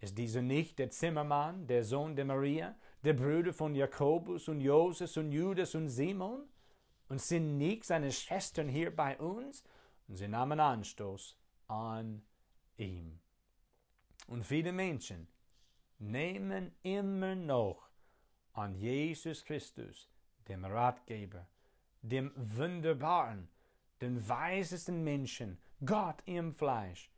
Ist 0.00 0.18
dieser 0.18 0.42
nicht 0.42 0.78
der 0.78 0.90
Zimmermann, 0.90 1.66
der 1.66 1.82
Sohn 1.82 2.14
der 2.14 2.26
Maria, 2.26 2.76
der 3.02 3.14
Bruder 3.14 3.52
von 3.52 3.74
Jakobus 3.74 4.48
und 4.48 4.60
Joses 4.60 5.16
und 5.16 5.32
Judas 5.32 5.74
und 5.74 5.88
Simon? 5.88 6.42
Und 7.08 7.20
sind 7.20 7.58
nicht 7.58 7.84
seine 7.84 8.12
Schwestern 8.12 8.68
hier 8.68 8.94
bei 8.94 9.18
uns? 9.18 9.64
Und 10.08 10.16
sie 10.16 10.28
nahmen 10.28 10.60
Anstoß 10.60 11.36
an 11.68 12.22
ihm. 12.76 13.20
Und 14.26 14.44
viele 14.44 14.72
Menschen 14.72 15.28
nehmen 15.98 16.74
immer 16.82 17.34
noch 17.34 17.88
an 18.52 18.74
Jesus 18.74 19.44
Christus, 19.44 20.08
dem 20.48 20.64
Ratgeber, 20.64 21.46
dem 22.02 22.32
wunderbaren, 22.36 23.48
den 24.00 24.28
weisesten 24.28 25.02
Menschen, 25.02 25.58
Gott 25.84 26.22
im 26.26 26.52
Fleisch, 26.52 27.10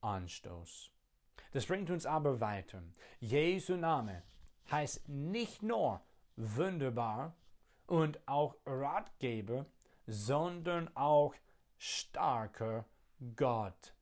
Anstoß. 0.00 0.90
Das 1.52 1.66
bringt 1.66 1.90
uns 1.90 2.06
aber 2.06 2.40
weiter. 2.40 2.82
Jesu 3.18 3.76
Name 3.76 4.22
heißt 4.70 5.08
nicht 5.08 5.62
nur 5.62 6.00
wunderbar, 6.36 7.36
und 7.90 8.20
auch 8.28 8.54
Ratgeber, 8.64 9.66
sondern 10.06 10.88
auch 10.96 11.34
starker 11.76 12.84
Gott. 13.34 13.94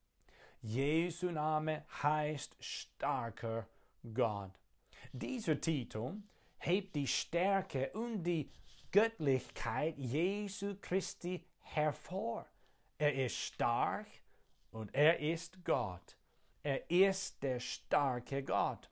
Jesu 0.61 1.31
Name 1.31 1.85
heißt 2.03 2.57
starker 2.61 3.67
Gott. 4.13 4.53
Dieser 5.13 5.59
Titel 5.61 6.17
hebt 6.59 6.95
die 6.97 7.07
Stärke 7.07 7.91
und 7.95 8.25
die 8.25 8.51
Göttlichkeit 8.93 9.97
Jesu 9.97 10.77
Christi 10.81 11.47
hervor. 11.61 12.47
Er 12.99 13.15
ist 13.15 13.37
stark 13.37 14.07
und 14.71 14.95
er 14.95 15.19
ist 15.19 15.65
Gott. 15.65 16.17
Er 16.63 16.91
ist 16.91 17.43
der 17.43 17.59
starke 17.59 18.43
Gott. 18.43 18.91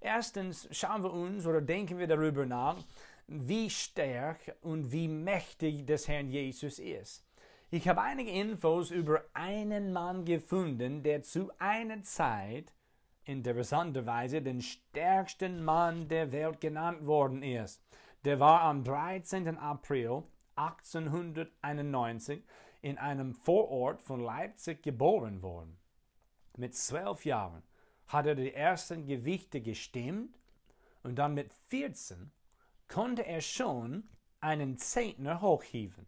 Erstens 0.00 0.68
schauen 0.70 1.02
wir 1.02 1.12
uns 1.12 1.46
oder 1.46 1.60
denken 1.60 1.98
wir 1.98 2.06
darüber 2.06 2.44
nach, 2.44 2.76
wie 3.26 3.70
stark 3.70 4.56
und 4.62 4.92
wie 4.92 5.08
mächtig 5.08 5.86
des 5.86 6.08
Herrn 6.08 6.28
Jesus 6.28 6.78
ist. 6.78 7.24
Ich 7.70 7.88
habe 7.88 8.02
einige 8.02 8.30
Infos 8.30 8.90
über 8.90 9.24
einen 9.32 9.92
Mann 9.92 10.24
gefunden, 10.24 11.02
der 11.02 11.22
zu 11.22 11.50
einer 11.58 12.02
Zeit 12.02 12.74
interessanterweise 13.24 14.42
den 14.42 14.60
stärksten 14.60 15.64
Mann 15.64 16.08
der 16.08 16.32
Welt 16.32 16.60
genannt 16.60 17.06
worden 17.06 17.42
ist. 17.42 17.82
Der 18.24 18.40
war 18.40 18.60
am 18.62 18.84
13. 18.84 19.56
April 19.56 20.24
1891 20.56 22.42
in 22.82 22.98
einem 22.98 23.32
Vorort 23.32 24.02
von 24.02 24.20
Leipzig 24.20 24.82
geboren 24.82 25.40
worden. 25.42 25.78
Mit 26.56 26.74
zwölf 26.74 27.24
Jahren 27.24 27.62
hat 28.08 28.26
er 28.26 28.34
die 28.34 28.52
ersten 28.52 29.06
Gewichte 29.06 29.62
gestimmt 29.62 30.36
und 31.02 31.16
dann 31.16 31.34
mit 31.34 31.52
14 31.68 32.30
konnte 32.92 33.24
er 33.24 33.40
schon 33.40 34.04
einen 34.40 34.76
Zehntner 34.76 35.40
hochhieven. 35.40 36.06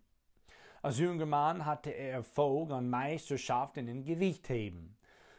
Als 0.83 0.99
junger 0.99 1.25
Mann 1.25 1.65
hatte 1.65 1.89
er 1.89 2.13
Erfolg 2.13 2.73
an 2.73 2.91
Meisterschaften 2.91 3.89
in 3.89 4.05
Gewichtheben. 4.05 4.95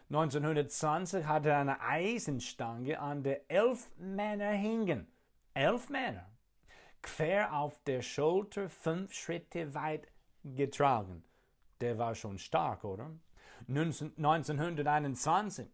1920 0.10 1.28
hatte 1.28 1.50
er 1.50 1.60
eine 1.60 1.80
Eisenstange, 1.82 3.00
an 3.00 3.22
der 3.22 3.52
elf 3.52 3.92
Männer 3.98 4.54
hingen. 4.54 5.08
Elf 5.54 5.90
Männer. 5.90 6.28
Quer 7.04 7.54
auf 7.54 7.80
der 7.84 8.02
Schulter 8.02 8.68
fünf 8.68 9.14
Schritte 9.14 9.76
weit 9.76 10.08
getragen. 10.44 11.24
Der 11.80 12.00
war 12.00 12.16
schon 12.16 12.40
stark, 12.40 12.84
oder? 12.84 13.12
1921 13.68 15.68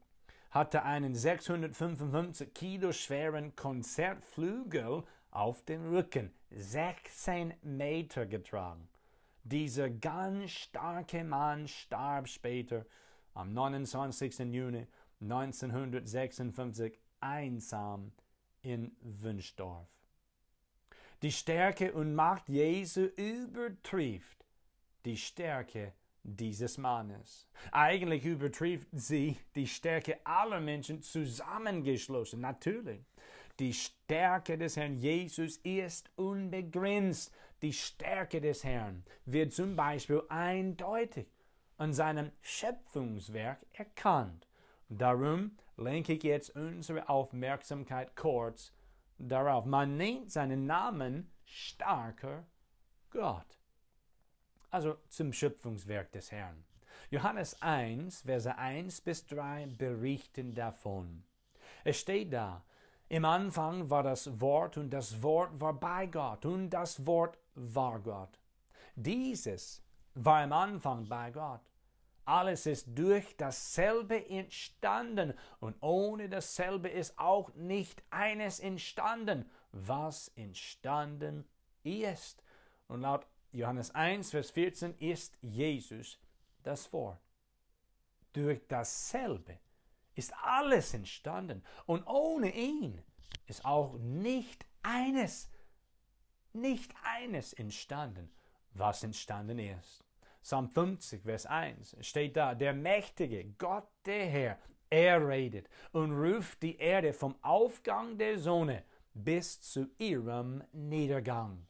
hatte 0.49 0.83
einen 0.83 1.15
655 1.15 2.53
Kilo 2.53 2.91
schweren 2.91 3.55
Konzertflügel 3.55 5.05
auf 5.31 5.63
dem 5.65 5.89
Rücken 5.89 6.31
16 6.51 7.53
Meter 7.63 8.25
getragen. 8.25 8.87
Dieser 9.43 9.89
ganz 9.89 10.51
starke 10.51 11.23
Mann 11.23 11.67
starb 11.67 12.27
später 12.27 12.85
am 13.33 13.53
29. 13.53 14.39
Juni 14.53 14.85
1956 15.21 16.99
einsam 17.21 18.11
in 18.61 18.95
Wünschdorf. 19.01 19.87
Die 21.21 21.31
Stärke 21.31 21.93
und 21.93 22.13
Macht 22.15 22.49
Jesu 22.49 23.01
übertrifft 23.15 24.45
die 25.05 25.17
Stärke 25.17 25.93
dieses 26.23 26.77
Mannes. 26.77 27.47
Eigentlich 27.71 28.25
übertrifft 28.25 28.87
sie 28.91 29.37
die 29.55 29.67
Stärke 29.67 30.19
aller 30.25 30.59
Menschen 30.59 31.01
zusammengeschlossen, 31.01 32.41
natürlich. 32.41 33.05
Die 33.61 33.75
Stärke 33.75 34.57
des 34.57 34.75
Herrn 34.75 34.97
Jesus 34.97 35.57
ist 35.57 36.09
unbegrenzt. 36.15 37.31
Die 37.61 37.73
Stärke 37.73 38.41
des 38.41 38.63
Herrn 38.63 39.03
wird 39.25 39.53
zum 39.53 39.75
Beispiel 39.75 40.23
eindeutig 40.29 41.27
an 41.77 41.93
seinem 41.93 42.31
Schöpfungswerk 42.41 43.63
erkannt. 43.73 44.47
Darum 44.89 45.59
lenke 45.77 46.13
ich 46.13 46.23
jetzt 46.23 46.55
unsere 46.55 47.07
Aufmerksamkeit 47.07 48.15
kurz 48.15 48.73
darauf. 49.19 49.65
Man 49.65 49.95
nennt 49.95 50.31
seinen 50.31 50.65
Namen 50.65 51.31
starker 51.45 52.47
Gott. 53.11 53.59
Also 54.71 54.97
zum 55.07 55.33
Schöpfungswerk 55.33 56.11
des 56.13 56.31
Herrn. 56.31 56.65
Johannes 57.11 57.61
1, 57.61 58.23
Verse 58.23 58.57
1 58.57 59.01
bis 59.01 59.27
3 59.27 59.67
berichten 59.67 60.55
davon. 60.55 61.23
Es 61.83 61.99
steht 61.99 62.33
da, 62.33 62.63
im 63.11 63.25
Anfang 63.25 63.89
war 63.89 64.03
das 64.03 64.39
Wort 64.39 64.77
und 64.77 64.89
das 64.89 65.21
Wort 65.21 65.59
war 65.59 65.73
bei 65.73 66.05
Gott 66.05 66.45
und 66.45 66.69
das 66.69 67.05
Wort 67.05 67.37
war 67.55 67.99
Gott. 67.99 68.39
Dieses 68.95 69.83
war 70.13 70.41
im 70.45 70.53
Anfang 70.53 71.09
bei 71.09 71.29
Gott. 71.29 71.59
Alles 72.23 72.65
ist 72.67 72.87
durch 72.97 73.35
dasselbe 73.35 74.29
entstanden 74.29 75.33
und 75.59 75.75
ohne 75.81 76.29
dasselbe 76.29 76.87
ist 76.87 77.19
auch 77.19 77.53
nicht 77.53 78.01
eines 78.11 78.61
entstanden, 78.61 79.51
was 79.73 80.29
entstanden 80.35 81.43
ist. 81.83 82.41
Und 82.87 83.01
laut 83.01 83.27
Johannes 83.51 83.93
1, 83.93 84.31
Vers 84.31 84.51
14 84.51 84.95
ist 84.99 85.37
Jesus 85.41 86.17
das 86.63 86.93
Wort. 86.93 87.19
Durch 88.31 88.65
dasselbe 88.69 89.59
ist 90.15 90.33
alles 90.43 90.93
entstanden 90.93 91.63
und 91.85 92.05
ohne 92.05 92.53
ihn 92.53 93.01
ist 93.47 93.65
auch 93.65 93.97
nicht 93.97 94.65
eines, 94.83 95.49
nicht 96.53 96.93
eines 97.03 97.53
entstanden, 97.53 98.31
was 98.73 99.03
entstanden 99.03 99.59
ist. 99.59 100.03
Psalm 100.41 100.69
50, 100.69 101.21
Vers 101.21 101.45
1 101.45 101.97
steht 102.01 102.35
da, 102.35 102.55
der 102.55 102.73
mächtige 102.73 103.45
Gott, 103.57 103.87
der 104.05 104.25
Herr, 104.25 104.57
er 104.89 105.25
redet 105.25 105.69
und 105.91 106.11
ruft 106.11 106.61
die 106.63 106.77
Erde 106.77 107.13
vom 107.13 107.35
Aufgang 107.41 108.17
der 108.17 108.37
Sonne 108.37 108.83
bis 109.13 109.61
zu 109.61 109.89
ihrem 109.97 110.63
Niedergang. 110.71 111.65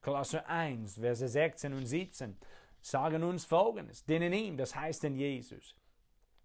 Kolosser 0.00 0.48
1, 0.48 0.94
Verse 0.94 1.28
16 1.28 1.72
und 1.72 1.86
17 1.86 2.36
sagen 2.80 3.22
uns 3.22 3.44
Folgendes, 3.44 4.04
denn 4.04 4.22
in 4.22 4.32
ihm, 4.32 4.56
das 4.56 4.74
heißt 4.74 5.04
in 5.04 5.16
Jesus, 5.16 5.74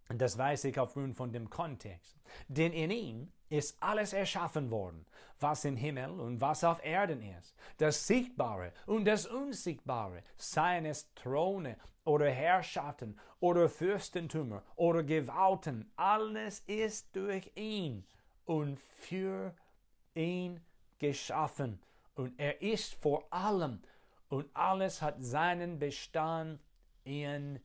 das 0.09 0.37
weiß 0.37 0.65
ich 0.65 0.79
aufgrund 0.79 1.15
von 1.15 1.31
dem 1.31 1.49
Kontext. 1.49 2.19
Denn 2.47 2.73
in 2.73 2.91
ihm 2.91 3.31
ist 3.49 3.77
alles 3.81 4.13
erschaffen 4.13 4.71
worden, 4.71 5.05
was 5.39 5.65
im 5.65 5.75
Himmel 5.75 6.19
und 6.19 6.41
was 6.41 6.63
auf 6.63 6.83
Erden 6.83 7.21
ist. 7.21 7.55
Das 7.77 8.07
Sichtbare 8.07 8.73
und 8.85 9.05
das 9.05 9.25
Unsichtbare, 9.25 10.23
seien 10.37 10.85
es 10.85 11.13
Throne 11.15 11.77
oder 12.03 12.29
Herrschaften 12.29 13.19
oder 13.39 13.69
Fürstentümer 13.69 14.63
oder 14.75 15.03
Gewalten, 15.03 15.91
alles 15.95 16.61
ist 16.67 17.15
durch 17.15 17.51
ihn 17.55 18.05
und 18.45 18.79
für 18.79 19.53
ihn 20.15 20.61
geschaffen 20.99 21.79
und 22.15 22.39
er 22.39 22.61
ist 22.61 22.95
vor 22.95 23.25
allem 23.31 23.81
und 24.29 24.47
alles 24.53 25.01
hat 25.01 25.15
seinen 25.19 25.79
Bestand 25.79 26.61
in 27.03 27.59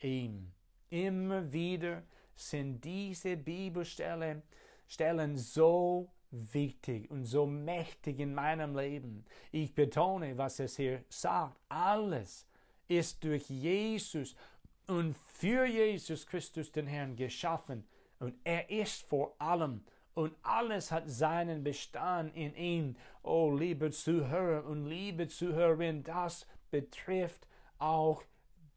ihm. 0.00 0.52
Immer 0.90 1.52
wieder 1.52 2.02
sind 2.34 2.84
diese 2.84 3.36
Bibelstellen 3.36 4.42
Stellen 4.90 5.36
so 5.36 6.10
wichtig 6.32 7.08
und 7.12 7.24
so 7.24 7.46
mächtig 7.46 8.18
in 8.18 8.34
meinem 8.34 8.76
Leben. 8.76 9.24
Ich 9.52 9.72
betone, 9.72 10.36
was 10.36 10.58
es 10.58 10.76
hier 10.76 11.04
sagt. 11.08 11.56
Alles 11.68 12.44
ist 12.88 13.22
durch 13.22 13.48
Jesus 13.48 14.34
und 14.88 15.16
für 15.16 15.64
Jesus 15.64 16.26
Christus 16.26 16.72
den 16.72 16.88
Herrn 16.88 17.14
geschaffen. 17.14 17.86
Und 18.18 18.34
er 18.42 18.68
ist 18.68 19.02
vor 19.02 19.36
allem 19.38 19.84
und 20.14 20.34
alles 20.42 20.90
hat 20.90 21.08
seinen 21.08 21.62
Bestand 21.62 22.34
in 22.34 22.56
ihm. 22.56 22.96
Oh, 23.22 23.54
liebe 23.54 23.92
Zuhörer 23.92 24.66
und 24.66 24.86
liebe 24.86 25.28
Zuhörerin, 25.28 26.02
das 26.02 26.46
betrifft 26.72 27.46
auch 27.78 28.24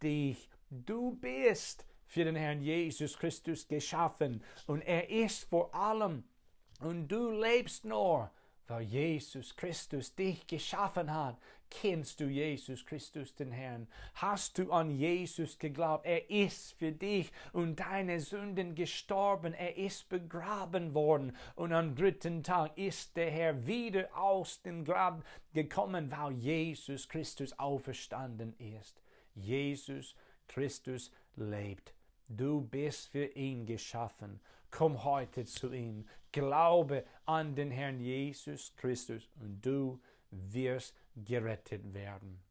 dich. 0.04 0.48
Du 0.70 1.16
bist 1.16 1.88
für 2.14 2.26
den 2.26 2.36
Herrn 2.36 2.62
Jesus 2.62 3.18
Christus 3.18 3.68
geschaffen 3.68 4.44
und 4.68 4.82
er 4.82 5.10
ist 5.10 5.50
vor 5.50 5.74
allem 5.74 6.24
und 6.80 7.08
du 7.08 7.32
lebst 7.32 7.86
nur, 7.86 8.30
weil 8.68 8.84
Jesus 8.84 9.56
Christus 9.56 10.16
dich 10.16 10.46
geschaffen 10.48 11.14
hat. 11.14 11.38
Kennst 11.70 12.20
du 12.20 12.26
Jesus 12.26 12.86
Christus, 12.86 13.34
den 13.34 13.52
Herrn? 13.52 13.88
Hast 14.16 14.60
du 14.60 14.72
an 14.72 14.92
Jesus 14.92 15.58
geglaubt? 15.58 16.06
Er 16.06 16.30
ist 16.30 16.74
für 16.74 16.92
dich 16.92 17.32
und 17.52 17.80
deine 17.80 18.20
Sünden 18.20 18.76
gestorben. 18.76 19.54
Er 19.54 19.76
ist 19.76 20.08
begraben 20.08 20.94
worden. 20.94 21.36
Und 21.56 21.74
am 21.74 21.96
dritten 21.96 22.44
Tag 22.44 22.78
ist 22.78 23.18
der 23.18 23.32
Herr 23.32 23.66
wieder 23.66 24.16
aus 24.16 24.62
dem 24.62 24.86
Grab 24.86 25.24
gekommen, 25.54 26.12
weil 26.12 26.34
Jesus 26.34 27.10
Christus 27.10 27.58
auferstanden 27.58 28.54
ist. 28.60 29.02
Jesus 29.34 30.16
Christus 30.48 31.12
lebt. 31.36 31.96
Du 32.28 32.62
bist 32.62 33.10
für 33.10 33.26
ihn 33.26 33.66
geschaffen. 33.66 34.40
Komm 34.72 35.04
heute 35.04 35.46
zu 35.46 35.72
ihm. 35.72 36.08
Glaube 36.32 37.06
an 37.26 37.56
den 37.56 37.72
Herrn 37.72 38.00
Jesus 38.00 38.74
Christus 38.76 39.30
und 39.40 39.62
du 39.62 40.00
wirst 40.32 40.96
gerettet 41.16 41.94
werden. 41.94 42.42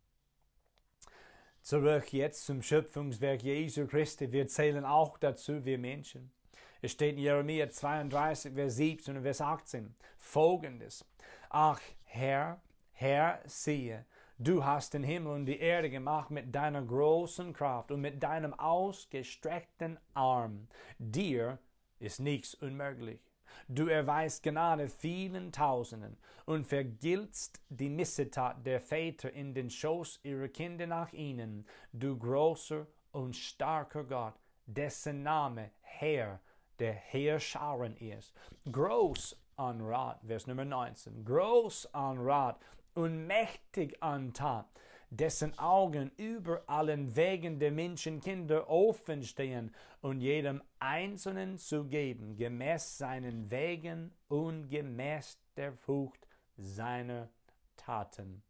Zurück 1.62 2.12
jetzt 2.12 2.44
zum 2.44 2.62
Schöpfungswerk 2.62 3.42
Jesu 3.42 3.86
Christi. 3.86 4.30
Wir 4.30 4.46
zählen 4.48 4.84
auch 4.84 5.16
dazu, 5.18 5.64
wir 5.64 5.78
Menschen. 5.78 6.32
Es 6.80 6.92
steht 6.92 7.14
in 7.14 7.22
Jeremia 7.22 7.70
32, 7.70 8.54
Vers 8.54 8.76
17 8.76 9.16
und 9.16 9.22
Vers 9.22 9.40
18 9.40 9.94
folgendes. 10.18 11.04
Ach 11.50 11.80
Herr, 12.04 12.60
Herr, 12.92 13.40
siehe, 13.46 14.04
du 14.38 14.64
hast 14.64 14.94
den 14.94 15.02
Himmel 15.02 15.32
und 15.32 15.46
die 15.46 15.58
Erde 15.58 15.90
gemacht 15.90 16.30
mit 16.30 16.54
deiner 16.54 16.82
großen 16.82 17.52
Kraft 17.52 17.90
und 17.90 18.00
mit 18.00 18.22
deinem 18.22 18.54
ausgestreckten 18.54 19.98
Arm. 20.14 20.68
Dir 20.98 21.58
ist 21.98 22.20
nichts 22.20 22.54
unmöglich. 22.54 23.20
Du 23.68 23.86
erweist 23.86 24.42
Gnade 24.42 24.88
vielen 24.88 25.52
Tausenden 25.52 26.16
und 26.46 26.66
vergiltst 26.66 27.60
die 27.68 27.88
Missetat 27.88 28.66
der 28.66 28.80
Väter 28.80 29.32
in 29.32 29.54
den 29.54 29.70
Schoß 29.70 30.20
ihrer 30.22 30.48
Kinder 30.48 30.86
nach 30.86 31.12
ihnen, 31.12 31.66
du 31.92 32.18
großer 32.18 32.86
und 33.12 33.36
starker 33.36 34.04
Gott, 34.04 34.34
dessen 34.66 35.22
Name 35.22 35.70
Herr 35.80 36.40
der 36.78 36.94
Heerscharen 36.94 37.96
ist. 37.96 38.34
Groß 38.70 39.36
an 39.56 39.80
Rat, 39.82 40.20
Vers 40.26 40.46
Nummer 40.46 40.64
19, 40.64 41.24
groß 41.24 41.94
an 41.94 42.18
Rat 42.18 42.58
und 42.94 43.26
mächtig 43.26 44.02
an 44.02 44.32
Tat, 44.32 44.68
dessen 45.10 45.58
Augen 45.58 46.10
über 46.16 46.62
allen 46.66 47.14
Wegen 47.14 47.58
der 47.58 47.70
Menschenkinder 47.70 48.68
offen 48.68 49.22
stehen 49.22 49.74
und 50.00 50.20
jedem 50.20 50.62
Einzelnen 50.78 51.58
zu 51.58 51.84
geben, 51.84 52.36
gemäß 52.36 52.98
seinen 52.98 53.50
Wegen 53.50 54.12
und 54.28 54.68
gemäß 54.68 55.38
der 55.56 55.72
Frucht 55.72 56.26
seiner 56.56 57.28
Taten. 57.76 58.42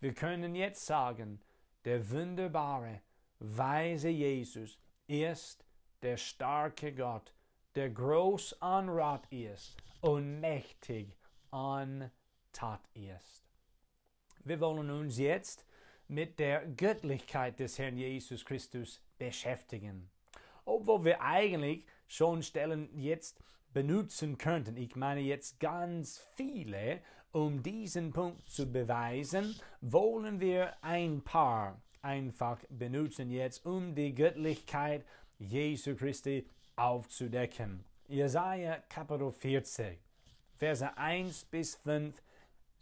Wir 0.00 0.14
können 0.14 0.54
jetzt 0.54 0.86
sagen, 0.86 1.40
der 1.84 2.10
wunderbare, 2.10 3.00
weise 3.38 4.08
Jesus 4.08 4.78
ist 5.06 5.64
der 6.02 6.16
starke 6.16 6.94
Gott, 6.94 7.32
der 7.74 7.90
groß 7.90 8.60
an 8.60 8.88
Rat 8.88 9.26
ist 9.30 9.76
und 10.00 10.40
mächtig 10.40 11.16
an 11.50 12.10
Tat 12.52 12.88
ist. 12.94 13.45
Wir 14.46 14.60
wollen 14.60 14.90
uns 14.90 15.18
jetzt 15.18 15.66
mit 16.06 16.38
der 16.38 16.64
Göttlichkeit 16.66 17.58
des 17.58 17.80
Herrn 17.80 17.96
Jesus 17.96 18.44
Christus 18.44 19.00
beschäftigen. 19.18 20.08
Obwohl 20.64 21.04
wir 21.04 21.20
eigentlich 21.20 21.84
schon 22.06 22.44
Stellen 22.44 22.88
jetzt 22.96 23.40
benutzen 23.74 24.38
könnten, 24.38 24.76
ich 24.76 24.94
meine 24.94 25.20
jetzt 25.20 25.58
ganz 25.58 26.22
viele, 26.36 27.00
um 27.32 27.60
diesen 27.60 28.12
Punkt 28.12 28.48
zu 28.48 28.70
beweisen, 28.70 29.58
wollen 29.80 30.38
wir 30.38 30.76
ein 30.80 31.22
paar 31.22 31.82
einfach 32.00 32.60
benutzen 32.68 33.32
jetzt, 33.32 33.66
um 33.66 33.96
die 33.96 34.14
Göttlichkeit 34.14 35.04
Jesu 35.40 35.96
Christi 35.96 36.48
aufzudecken. 36.76 37.84
Jesaja 38.06 38.76
Kapitel 38.88 39.32
40, 39.32 39.98
Verse 40.56 40.96
1 40.96 41.46
bis 41.46 41.74
5 41.74 42.22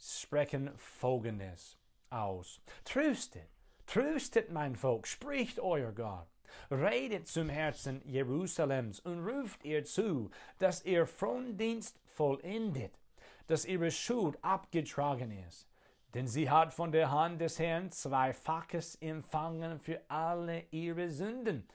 sprechen 0.05 0.71
folgendes 0.77 1.77
aus. 2.11 2.61
Tröstet, 2.85 3.49
tröstet 3.87 4.51
mein 4.51 4.77
Volk, 4.77 5.07
spricht 5.07 5.59
euer 5.61 5.93
Gott. 5.93 6.29
Redet 6.71 7.27
zum 7.27 7.49
Herzen 7.49 8.01
Jerusalems 8.05 9.01
und 9.01 9.27
ruft 9.27 9.65
ihr 9.65 9.85
zu, 9.85 10.31
dass 10.59 10.85
ihr 10.85 11.07
Frondienst 11.07 11.99
vollendet, 12.05 12.99
dass 13.47 13.65
ihre 13.65 13.91
Schuld 13.91 14.39
abgetragen 14.43 15.31
ist. 15.49 15.69
Denn 16.15 16.29
sie 16.29 16.49
hat 16.49 16.73
von 16.73 16.93
der 16.93 17.11
Hand 17.11 17.41
des 17.41 17.59
Herrn 17.59 17.91
zweifaches 17.91 18.95
empfangen 18.97 19.81
für 19.81 20.01
alle 20.09 20.65
ihre 20.71 21.11
Sünden. 21.11 21.67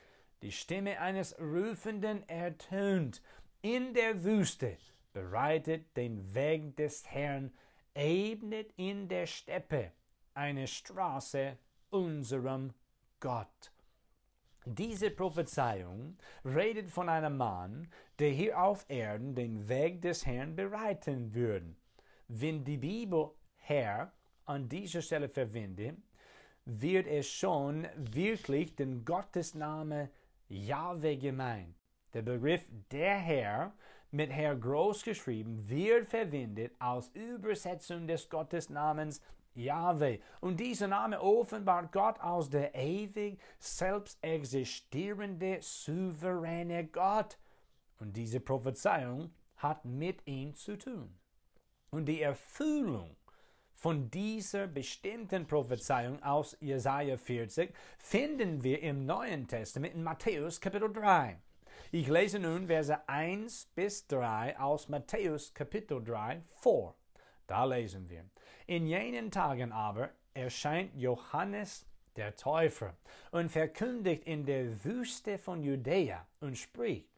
Die 0.42 0.52
Stimme 0.52 0.98
eines 0.98 1.38
Rufenden 1.38 2.26
ertönt 2.26 3.20
in 3.60 3.92
der 3.92 4.24
Wüste, 4.24 4.78
bereitet 5.12 5.94
den 5.96 6.34
Weg 6.34 6.76
des 6.76 7.06
Herrn, 7.06 7.52
ebnet 7.94 8.72
in 8.76 9.08
der 9.08 9.26
Steppe 9.26 9.92
eine 10.34 10.66
Straße 10.66 11.58
unserem 11.90 12.72
Gott. 13.18 13.72
Diese 14.64 15.10
Prophezeiung 15.10 16.16
redet 16.44 16.90
von 16.90 17.08
einem 17.08 17.36
Mann, 17.36 17.88
der 18.18 18.30
hier 18.30 18.62
auf 18.62 18.84
Erden 18.88 19.34
den 19.34 19.68
Weg 19.68 20.02
des 20.02 20.26
Herrn 20.26 20.54
bereiten 20.54 21.34
würde. 21.34 21.74
Wenn 22.28 22.62
die 22.64 22.76
Bibel 22.76 23.30
Herr 23.56 24.12
an 24.44 24.68
dieser 24.68 25.02
Stelle 25.02 25.28
verwendet, 25.28 25.96
wird 26.64 27.06
es 27.06 27.26
schon 27.26 27.88
wirklich 27.96 28.76
den 28.76 29.04
Gottesname 29.04 30.10
Jahwe 30.48 31.16
gemeint. 31.16 31.74
Der 32.12 32.22
Begriff 32.22 32.70
der 32.90 33.16
Herr 33.18 33.72
mit 34.10 34.30
Herr 34.30 34.56
groß 34.56 35.02
geschrieben 35.02 35.68
wird 35.68 36.06
verwendet 36.06 36.72
als 36.78 37.08
Übersetzung 37.14 38.06
des 38.06 38.28
Gottesnamens 38.28 39.20
Yahweh. 39.54 40.20
Und 40.40 40.58
dieser 40.58 40.88
Name 40.88 41.20
offenbart 41.20 41.92
Gott 41.92 42.20
als 42.20 42.50
der 42.50 42.74
ewig 42.74 43.40
selbst 43.58 44.18
existierende, 44.22 45.58
souveräne 45.60 46.86
Gott. 46.86 47.38
Und 47.98 48.16
diese 48.16 48.40
Prophezeiung 48.40 49.30
hat 49.56 49.84
mit 49.84 50.26
ihm 50.26 50.54
zu 50.54 50.76
tun. 50.76 51.14
Und 51.90 52.06
die 52.06 52.22
Erfüllung 52.22 53.16
von 53.74 54.10
dieser 54.10 54.66
bestimmten 54.66 55.46
Prophezeiung 55.46 56.22
aus 56.22 56.56
Jesaja 56.60 57.16
40 57.16 57.74
finden 57.98 58.62
wir 58.62 58.82
im 58.82 59.06
Neuen 59.06 59.48
Testament 59.48 59.94
in 59.94 60.02
Matthäus 60.02 60.60
Kapitel 60.60 60.92
3. 60.92 61.40
Ich 61.92 62.06
lese 62.06 62.38
nun 62.38 62.68
Verse 62.68 63.08
1 63.08 63.72
bis 63.74 64.06
3 64.06 64.56
aus 64.60 64.88
Matthäus 64.88 65.52
Kapitel 65.52 66.00
3 66.00 66.40
vor. 66.46 66.94
Da 67.48 67.64
lesen 67.64 68.08
wir. 68.08 68.26
In 68.68 68.86
jenen 68.86 69.32
Tagen 69.32 69.72
aber 69.72 70.10
erscheint 70.32 70.94
Johannes 70.94 71.84
der 72.14 72.36
Täufer 72.36 72.94
und 73.32 73.50
verkündigt 73.50 74.22
in 74.22 74.46
der 74.46 74.84
Wüste 74.84 75.36
von 75.36 75.64
Judäa 75.64 76.24
und 76.38 76.56
spricht, 76.56 77.08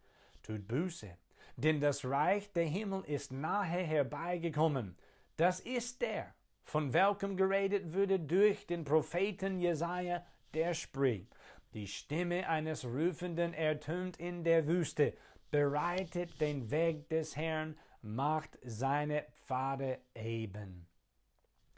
tut 0.42 0.66
Buße, 0.66 1.18
denn 1.56 1.78
das 1.78 2.02
Reich 2.06 2.50
der 2.54 2.64
Himmel 2.64 3.04
ist 3.04 3.30
nahe 3.30 3.76
herbeigekommen. 3.76 4.96
Das 5.37 5.61
ist 5.61 6.00
der, 6.00 6.35
von 6.64 6.94
welchem 6.94 7.37
geredet 7.37 7.92
wurde 7.92 8.18
durch 8.18 8.66
den 8.66 8.85
Propheten 8.85 9.58
Jesaja, 9.58 10.24
der 10.54 10.72
spricht. 10.72 11.28
Die 11.74 11.87
Stimme 11.87 12.48
eines 12.48 12.85
Rufenden 12.85 13.54
ertönt 13.54 14.18
in 14.18 14.44
der 14.44 14.66
Wüste, 14.66 15.14
bereitet 15.50 16.40
den 16.40 16.70
Weg 16.70 17.08
des 17.08 17.37
Herrn, 17.37 17.78
macht 18.02 18.58
seine 18.62 19.24
Pfade 19.44 19.98
eben. 20.14 20.87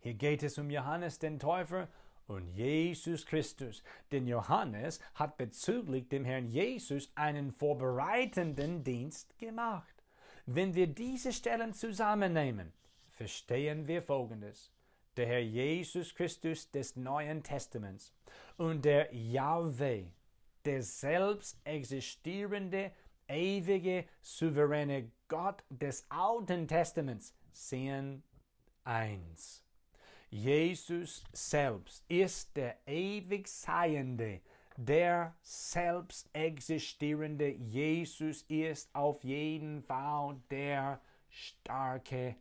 Hier 0.00 0.14
geht 0.14 0.42
es 0.42 0.58
um 0.58 0.68
Johannes 0.68 1.18
den 1.18 1.38
Täufer 1.38 1.88
und 2.26 2.48
Jesus 2.48 3.24
Christus. 3.24 3.82
Denn 4.10 4.26
Johannes 4.26 5.00
hat 5.14 5.36
bezüglich 5.36 6.08
dem 6.08 6.24
Herrn 6.24 6.46
Jesus 6.46 7.12
einen 7.14 7.52
vorbereitenden 7.52 8.82
Dienst 8.82 9.38
gemacht. 9.38 9.94
Wenn 10.46 10.74
wir 10.74 10.88
diese 10.88 11.32
Stellen 11.32 11.72
zusammennehmen, 11.72 12.72
verstehen 13.08 13.86
wir 13.86 14.02
Folgendes. 14.02 14.73
Der 15.16 15.26
Herr 15.26 15.42
Jesus 15.42 16.12
Christus 16.14 16.70
des 16.70 16.96
Neuen 16.96 17.42
Testaments 17.42 18.12
und 18.56 18.84
der 18.84 19.14
Yahweh, 19.14 20.06
der 20.64 20.82
selbst 20.82 21.56
existierende, 21.64 22.90
ewige, 23.28 24.06
souveräne 24.20 25.12
Gott 25.28 25.62
des 25.70 26.04
Alten 26.08 26.66
Testaments, 26.66 27.32
sind 27.52 28.24
eins. 28.82 29.62
Jesus 30.30 31.22
selbst 31.32 32.04
ist 32.08 32.56
der 32.56 32.76
ewig 32.84 33.46
Seiende, 33.46 34.40
der 34.76 35.36
selbst 35.42 36.28
existierende 36.32 37.50
Jesus 37.50 38.42
ist 38.48 38.92
auf 38.92 39.22
jeden 39.22 39.80
Fall 39.80 40.36
der 40.50 41.00
starke 41.28 42.34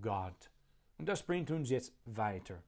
Gott. 0.00 0.50
Und 0.98 1.08
das 1.08 1.22
bringt 1.22 1.50
uns 1.50 1.70
jetzt 1.70 1.92
weiter. 2.04 2.62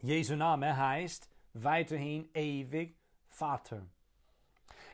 Jesu 0.00 0.36
Name 0.36 0.76
heißt 0.76 1.28
weiterhin 1.54 2.28
ewig 2.34 2.96
Vater. 3.26 3.86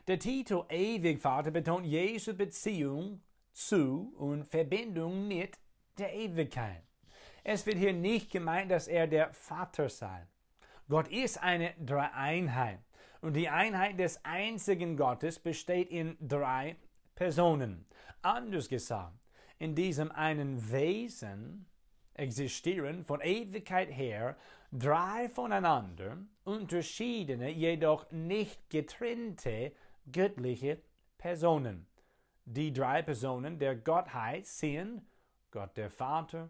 Der 0.07 0.19
Titel 0.19 0.63
ewig 0.69 1.21
Vater 1.21 1.51
betont 1.51 1.85
Jesu 1.85 2.35
Beziehung 2.35 3.21
zu 3.53 4.13
und 4.17 4.45
Verbindung 4.45 5.27
mit 5.27 5.57
der 5.97 6.13
Ewigkeit. 6.13 6.83
Es 7.43 7.65
wird 7.65 7.77
hier 7.77 7.93
nicht 7.93 8.31
gemeint, 8.31 8.71
dass 8.71 8.87
er 8.87 9.07
der 9.07 9.33
Vater 9.33 9.89
sei. 9.89 10.27
Gott 10.89 11.07
ist 11.07 11.41
eine 11.41 11.73
Dreieinheit. 11.79 12.79
Und 13.21 13.33
die 13.33 13.49
Einheit 13.49 13.99
des 13.99 14.23
einzigen 14.23 14.97
Gottes 14.97 15.39
besteht 15.39 15.89
in 15.89 16.17
drei 16.19 16.75
Personen. 17.15 17.85
Anders 18.21 18.69
gesagt, 18.69 19.17
in 19.57 19.73
diesem 19.73 20.11
einen 20.11 20.71
Wesen 20.71 21.65
existieren 22.15 23.03
von 23.03 23.21
Ewigkeit 23.21 23.89
her 23.89 24.35
drei 24.71 25.29
voneinander 25.29 26.17
unterschiedene, 26.43 27.51
jedoch 27.51 28.11
nicht 28.11 28.69
getrennte 28.69 29.71
göttliche 30.11 30.81
Personen. 31.17 31.87
Die 32.45 32.71
drei 32.71 33.01
Personen 33.01 33.57
der 33.57 33.75
Gottheit 33.75 34.45
sind 34.45 35.01
Gott 35.51 35.75
der 35.77 35.89
Vater, 35.89 36.49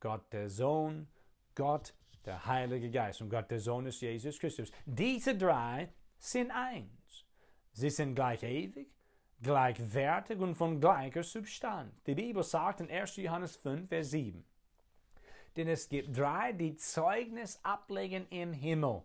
Gott 0.00 0.32
der 0.32 0.48
Sohn, 0.48 1.08
Gott 1.54 1.94
der 2.24 2.46
Heilige 2.46 2.90
Geist. 2.90 3.20
Und 3.20 3.30
Gott 3.30 3.50
der 3.50 3.60
Sohn 3.60 3.86
ist 3.86 4.00
Jesus 4.00 4.38
Christus. 4.38 4.70
Diese 4.84 5.36
drei 5.36 5.92
sind 6.18 6.50
eins. 6.50 7.24
Sie 7.72 7.90
sind 7.90 8.14
gleich 8.14 8.42
ewig, 8.42 8.90
gleichwertig 9.42 10.38
und 10.38 10.54
von 10.54 10.80
gleicher 10.80 11.22
Substanz. 11.22 12.02
Die 12.04 12.14
Bibel 12.14 12.42
sagt 12.42 12.80
in 12.80 12.90
1. 12.90 13.16
Johannes 13.16 13.56
5, 13.56 13.88
Vers 13.88 14.10
7. 14.10 14.44
Denn 15.56 15.68
es 15.68 15.88
gibt 15.88 16.16
drei, 16.16 16.52
die 16.52 16.76
Zeugnis 16.76 17.58
ablegen 17.62 18.26
im 18.28 18.52
Himmel. 18.52 19.02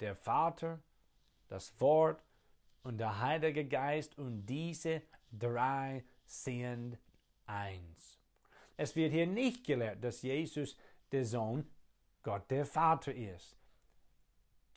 Der 0.00 0.16
Vater, 0.16 0.80
das 1.48 1.78
Wort 1.78 2.22
und 2.82 2.98
der 2.98 3.20
Heilige 3.20 3.66
Geist. 3.66 4.16
Und 4.18 4.46
diese 4.46 5.02
drei 5.30 6.02
sind 6.24 6.98
eins. 7.46 8.18
Es 8.78 8.96
wird 8.96 9.12
hier 9.12 9.26
nicht 9.26 9.66
gelehrt, 9.66 10.02
dass 10.02 10.22
Jesus 10.22 10.74
der 11.12 11.26
Sohn 11.26 11.68
Gott 12.22 12.50
der 12.50 12.64
Vater 12.64 13.14
ist. 13.14 13.58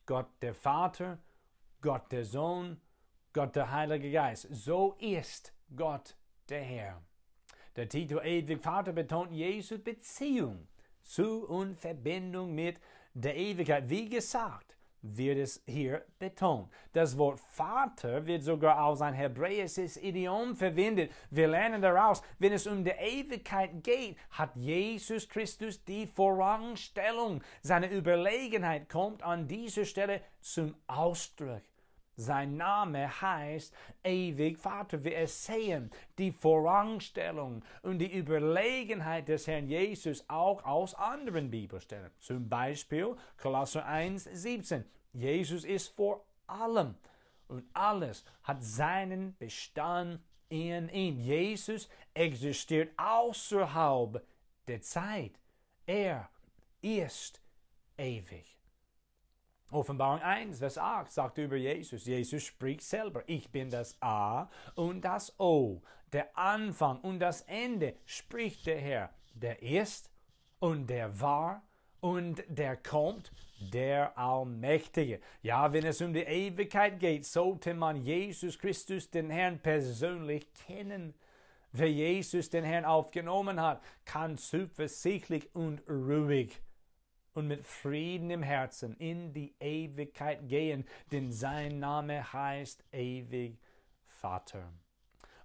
Gott 0.06 0.28
der 0.42 0.54
Vater, 0.54 1.20
Gott 1.82 2.12
der 2.12 2.26
Sohn, 2.26 2.82
Gott 3.32 3.56
der 3.56 3.72
Heilige 3.72 4.12
Geist. 4.12 4.48
So 4.52 4.98
ist 5.00 5.54
Gott 5.74 6.18
der 6.50 6.64
Herr. 6.64 7.02
Der 7.78 7.88
Titel 7.88 8.20
Ewig 8.24 8.62
Vater 8.62 8.92
betont 8.92 9.32
Jesu 9.32 9.80
Beziehung 9.80 10.68
zu 11.04 11.48
und 11.48 11.80
Verbindung 11.80 12.56
mit 12.56 12.80
der 13.14 13.36
Ewigkeit. 13.36 13.90
Wie 13.90 14.10
gesagt, 14.10 14.74
wird 15.04 15.38
es 15.38 15.62
hier 15.68 16.06
betont. 16.18 16.72
Das 16.94 17.18
Wort 17.18 17.40
Vater 17.40 18.26
wird 18.26 18.44
sogar 18.44 18.78
als 18.78 19.02
ein 19.02 19.14
hebräisches 19.14 19.98
Idiom 19.98 20.56
verwendet. 20.56 21.12
Wir 21.30 21.50
lernen 21.50 21.82
daraus, 21.82 22.22
wenn 22.40 22.54
es 22.54 22.66
um 22.66 22.84
die 22.84 22.92
Ewigkeit 22.92 23.84
geht, 23.84 24.18
hat 24.32 24.56
Jesus 24.56 25.28
Christus 25.28 25.84
die 25.84 26.08
Vorrangstellung. 26.08 27.44
Seine 27.62 27.92
Überlegenheit 27.92 28.90
kommt 28.90 29.22
an 29.24 29.48
dieser 29.48 29.86
Stelle 29.86 30.22
zum 30.40 30.74
Ausdruck. 30.88 31.62
Sein 32.16 32.58
Name 32.58 33.22
heißt 33.22 33.74
ewig 34.04 34.58
Vater. 34.58 35.04
Wir 35.04 35.28
sehen 35.28 35.92
die 36.18 36.32
Vorrangstellung 36.32 37.64
und 37.82 38.00
die 38.00 38.16
Überlegenheit 38.16 39.28
des 39.28 39.48
Herrn 39.48 39.68
Jesus 39.68 40.24
auch 40.30 40.64
aus 40.64 40.94
anderen 40.94 41.50
Bibelstellen. 41.50 42.12
Zum 42.20 42.48
Beispiel 42.48 43.16
Kolosser 43.38 43.86
1, 43.86 44.26
17. 44.32 44.86
Jesus 45.14 45.64
ist 45.64 45.88
vor 45.90 46.26
allem 46.46 46.96
und 47.48 47.64
alles 47.74 48.24
hat 48.44 48.64
seinen 48.64 49.36
Bestand 49.38 50.20
in 50.50 50.90
ihm. 50.90 51.20
Jesus 51.20 51.90
existiert 52.14 52.92
außerhalb 52.98 54.24
der 54.68 54.82
Zeit. 54.82 55.40
Er 55.86 56.30
ist 56.82 57.42
ewig. 57.98 58.63
Offenbarung 59.74 60.22
1, 60.22 60.60
Vers 60.60 60.78
8 60.78 61.12
sagt 61.12 61.38
über 61.38 61.56
Jesus, 61.56 62.06
Jesus 62.06 62.44
spricht 62.44 62.82
selber, 62.82 63.24
ich 63.28 63.52
bin 63.52 63.70
das 63.70 63.98
A 64.02 64.50
und 64.76 65.02
das 65.02 65.40
O, 65.40 65.82
der 66.12 66.38
Anfang 66.38 67.00
und 67.02 67.20
das 67.20 67.42
Ende, 67.42 67.96
spricht 68.06 68.66
der 68.66 68.80
Herr, 68.80 69.10
der 69.34 69.62
ist 69.62 70.12
und 70.60 70.88
der 70.88 71.20
war 71.20 71.64
und 72.00 72.44
der 72.48 72.78
kommt, 72.78 73.32
der 73.72 74.18
Allmächtige. 74.18 75.22
Ja, 75.42 75.72
wenn 75.72 75.86
es 75.86 76.02
um 76.02 76.14
die 76.14 76.20
Ewigkeit 76.20 77.00
geht, 77.00 77.26
sollte 77.26 77.74
man 77.74 77.96
Jesus 77.96 78.60
Christus, 78.60 79.10
den 79.10 79.30
Herrn, 79.30 79.60
persönlich 79.60 80.54
kennen. 80.54 81.14
Wer 81.72 81.92
Jesus, 81.92 82.50
den 82.50 82.64
Herrn, 82.64 82.86
aufgenommen 82.86 83.62
hat, 83.62 83.82
kann 84.06 84.38
zuversichtlich 84.38 85.56
und 85.56 85.82
ruhig 85.90 86.62
und 87.34 87.48
mit 87.48 87.66
Frieden 87.66 88.30
im 88.30 88.44
Herzen 88.44 88.96
in 88.98 89.34
die 89.34 89.56
Ewigkeit 89.60 90.48
gehen, 90.48 90.86
denn 91.12 91.32
sein 91.32 91.80
Name 91.80 92.32
heißt 92.32 92.84
ewig 92.92 93.58
Vater. 94.06 94.72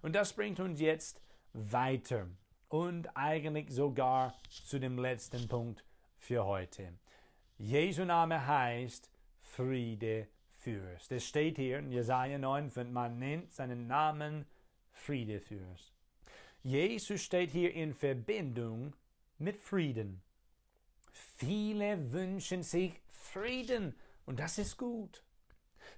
Und 0.01 0.15
das 0.15 0.33
bringt 0.33 0.59
uns 0.59 0.79
jetzt 0.79 1.21
weiter 1.53 2.27
und 2.69 3.15
eigentlich 3.17 3.71
sogar 3.71 4.33
zu 4.49 4.79
dem 4.79 4.97
letzten 4.97 5.47
Punkt 5.47 5.83
für 6.17 6.45
heute. 6.45 6.93
Jesu 7.57 8.05
Name 8.05 8.45
heißt 8.45 9.11
Friede 9.41 10.27
Fürst. 10.51 11.11
Es 11.11 11.25
steht 11.25 11.57
hier 11.57 11.79
in 11.79 11.91
Jesaja 11.91 12.37
9, 12.37 12.71
man 12.91 13.17
nennt 13.17 13.51
seinen 13.51 13.87
Namen 13.87 14.45
Friede 14.91 15.39
Fürst. 15.39 15.93
Jesus 16.61 17.21
steht 17.21 17.51
hier 17.51 17.73
in 17.73 17.93
Verbindung 17.93 18.95
mit 19.37 19.57
Frieden. 19.57 20.21
Viele 21.11 22.11
wünschen 22.11 22.63
sich 22.63 23.01
Frieden 23.07 23.95
und 24.25 24.39
das 24.39 24.57
ist 24.57 24.77
gut. 24.77 25.23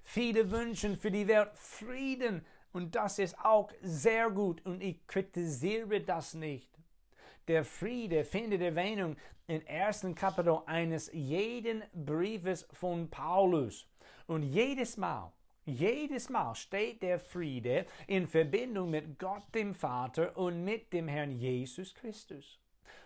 Viele 0.02 0.50
wünschen 0.50 0.96
für 0.96 1.10
die 1.10 1.28
Welt 1.28 1.50
Frieden 1.54 2.44
und 2.72 2.94
das 2.94 3.18
ist 3.18 3.38
auch 3.44 3.70
sehr 3.82 4.30
gut 4.30 4.64
und 4.64 4.82
ich 4.82 5.06
kritisiere 5.06 6.00
das 6.00 6.34
nicht. 6.34 6.70
Der 7.48 7.64
Friede 7.64 8.24
findet 8.24 8.62
Erwähnung 8.62 9.16
im 9.48 9.60
ersten 9.66 10.14
Kapitel 10.14 10.60
eines 10.66 11.10
jeden 11.12 11.82
Briefes 11.92 12.68
von 12.72 13.10
Paulus. 13.10 13.88
Und 14.26 14.44
jedes 14.44 14.96
Mal, 14.96 15.32
jedes 15.64 16.28
Mal 16.28 16.54
steht 16.54 17.02
der 17.02 17.18
Friede 17.18 17.86
in 18.06 18.28
Verbindung 18.28 18.90
mit 18.90 19.18
Gott 19.18 19.42
dem 19.54 19.74
Vater 19.74 20.36
und 20.36 20.64
mit 20.64 20.92
dem 20.92 21.08
Herrn 21.08 21.32
Jesus 21.32 21.94
Christus. 21.94 22.61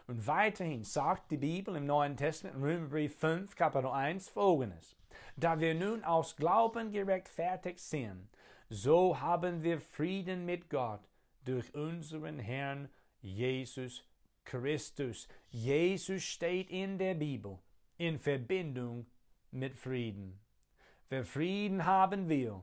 Und 0.06 0.24
weiterhin 0.28 0.84
sagt 0.84 1.32
die 1.32 1.36
Bibel 1.36 1.74
im 1.74 1.86
Neuen 1.86 2.16
Testament, 2.16 2.62
Römerbrief 2.62 3.18
5, 3.18 3.56
Kapitel 3.56 3.88
1, 3.88 4.28
folgendes. 4.28 4.96
Da 5.36 5.58
wir 5.58 5.74
nun 5.74 6.04
aus 6.04 6.36
Glauben 6.36 6.92
gerechtfertigt 6.92 7.80
sind, 7.80 8.28
so 8.68 9.20
haben 9.20 9.64
wir 9.64 9.80
Frieden 9.80 10.44
mit 10.44 10.70
Gott 10.70 11.00
durch 11.44 11.74
unseren 11.74 12.38
Herrn 12.38 12.88
Jesus 13.20 14.04
Christus. 14.44 15.26
Jesus 15.50 16.22
steht 16.22 16.70
in 16.70 16.98
der 16.98 17.14
Bibel 17.14 17.58
in 17.98 18.18
Verbindung 18.18 19.06
mit 19.50 19.76
Frieden. 19.76 20.38
Wer 21.08 21.24
Frieden 21.24 21.84
haben 21.84 22.28
will, 22.28 22.62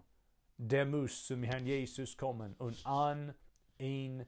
der 0.58 0.86
muss 0.86 1.26
zum 1.26 1.44
Herrn 1.44 1.66
Jesus 1.66 2.16
kommen 2.16 2.56
und 2.58 2.86
an 2.86 3.34
ihn 3.80 4.26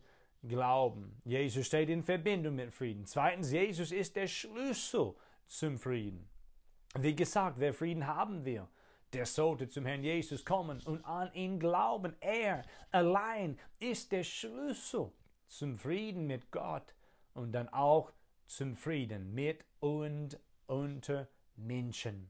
Glauben. 0.47 1.21
Jesus 1.25 1.67
steht 1.67 1.89
in 1.89 2.03
Verbindung 2.03 2.55
mit 2.55 2.73
Frieden. 2.73 3.05
Zweitens, 3.05 3.51
Jesus 3.51 3.91
ist 3.91 4.15
der 4.15 4.27
Schlüssel 4.27 5.15
zum 5.45 5.77
Frieden. 5.77 6.27
Wie 6.97 7.15
gesagt, 7.15 7.59
wer 7.59 7.73
Frieden 7.73 8.07
haben 8.07 8.45
will, 8.45 8.67
der 9.13 9.25
sollte 9.25 9.67
zum 9.67 9.85
Herrn 9.85 10.03
Jesus 10.03 10.43
kommen 10.43 10.81
und 10.85 11.03
an 11.05 11.33
ihn 11.33 11.59
glauben. 11.59 12.15
Er 12.19 12.63
allein 12.91 13.57
ist 13.79 14.11
der 14.11 14.23
Schlüssel 14.23 15.11
zum 15.47 15.77
Frieden 15.77 16.27
mit 16.27 16.51
Gott 16.51 16.93
und 17.33 17.51
dann 17.51 17.69
auch 17.69 18.11
zum 18.47 18.75
Frieden 18.75 19.33
mit 19.33 19.63
und 19.79 20.39
unter 20.67 21.27
Menschen. 21.55 22.29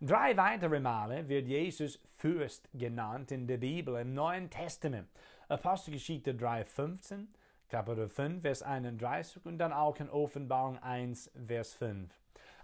Drei 0.00 0.36
weitere 0.36 0.78
Male 0.78 1.28
wird 1.28 1.48
Jesus 1.48 2.00
Fürst 2.18 2.68
genannt 2.72 3.32
in 3.32 3.46
der 3.46 3.58
Bibel 3.58 3.96
im 3.96 4.14
Neuen 4.14 4.48
Testament. 4.48 5.08
Apostelgeschichte 5.50 6.34
3,15, 6.34 7.26
Kapitel 7.70 8.10
5, 8.10 8.42
Vers 8.42 8.62
31 8.62 9.46
und 9.46 9.56
dann 9.56 9.72
auch 9.72 9.98
in 9.98 10.10
Offenbarung 10.10 10.76
1, 10.82 11.30
Vers 11.46 11.72
5. 11.72 12.12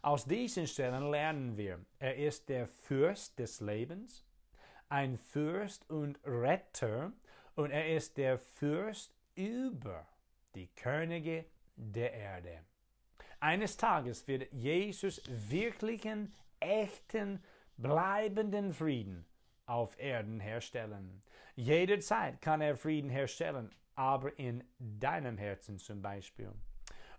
Aus 0.02 0.26
diesen 0.26 0.66
Stellen 0.66 1.10
lernen 1.10 1.56
wir, 1.56 1.80
er 1.98 2.16
ist 2.16 2.50
der 2.50 2.68
Fürst 2.68 3.38
des 3.38 3.62
Lebens, 3.62 4.22
ein 4.90 5.16
Fürst 5.16 5.88
und 5.88 6.20
Retter 6.26 7.12
und 7.54 7.70
er 7.70 7.96
ist 7.96 8.18
der 8.18 8.38
Fürst 8.38 9.14
über 9.34 10.06
die 10.54 10.68
Könige 10.76 11.46
der 11.76 12.12
Erde. 12.12 12.60
Eines 13.40 13.78
Tages 13.78 14.28
wird 14.28 14.52
Jesus 14.52 15.22
wirklichen, 15.26 16.34
echten, 16.60 17.42
bleibenden 17.78 18.74
Frieden 18.74 19.24
auf 19.66 19.98
Erden 19.98 20.40
herstellen. 20.40 21.22
Jederzeit 21.56 22.40
kann 22.40 22.60
er 22.60 22.76
Frieden 22.76 23.10
herstellen, 23.10 23.70
aber 23.94 24.38
in 24.38 24.64
deinem 24.78 25.38
Herzen 25.38 25.78
zum 25.78 26.02
Beispiel. 26.02 26.52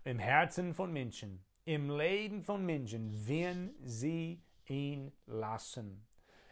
Im 0.04 0.18
Herzen 0.18 0.74
von 0.74 0.92
Menschen, 0.92 1.44
im 1.64 1.90
Leben 1.90 2.42
von 2.42 2.64
Menschen, 2.64 3.26
wenn 3.26 3.74
sie 3.82 4.42
ihn 4.66 5.12
lassen. 5.26 6.06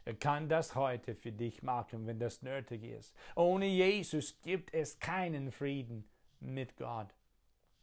Er 0.04 0.14
kann 0.14 0.48
das 0.48 0.74
heute 0.74 1.14
für 1.14 1.32
dich 1.32 1.62
machen, 1.62 2.06
wenn 2.06 2.18
das 2.18 2.42
nötig 2.42 2.82
ist. 2.84 3.14
Ohne 3.36 3.66
Jesus 3.66 4.40
gibt 4.42 4.74
es 4.74 4.98
keinen 4.98 5.50
Frieden 5.50 6.08
mit 6.40 6.76
Gott. 6.76 7.14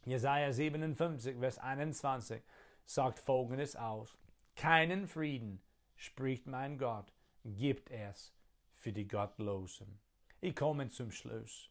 Jesaja 0.04 0.52
57, 0.52 1.38
Vers 1.38 1.58
21 1.58 2.42
sagt 2.84 3.18
folgendes 3.18 3.76
aus: 3.76 4.16
Keinen 4.54 5.08
Frieden, 5.08 5.60
spricht 5.96 6.46
mein 6.46 6.78
Gott, 6.78 7.12
gibt 7.44 7.90
es 7.90 8.32
für 8.74 8.92
die 8.92 9.06
Gottlosen. 9.06 9.98
Ich 10.40 10.56
komme 10.56 10.88
zum 10.88 11.10
Schluss. 11.10 11.70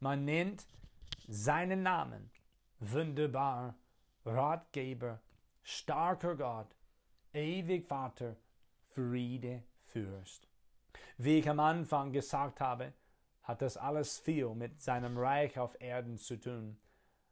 Man 0.00 0.24
nennt 0.24 0.66
seinen 1.28 1.82
Namen 1.82 2.30
wunderbar, 2.80 3.74
Ratgeber, 4.24 5.20
starker 5.62 6.36
Gott, 6.36 6.74
ewig 7.32 7.86
Vater, 7.86 8.36
Friede, 8.88 9.62
Fürst. 9.80 10.48
Wie 11.18 11.38
ich 11.38 11.48
am 11.48 11.60
Anfang 11.60 12.12
gesagt 12.12 12.60
habe, 12.60 12.92
hat 13.42 13.62
das 13.62 13.76
alles 13.76 14.18
viel 14.18 14.54
mit 14.54 14.82
seinem 14.82 15.16
Reich 15.16 15.58
auf 15.58 15.80
Erden 15.80 16.18
zu 16.18 16.38
tun. 16.38 16.76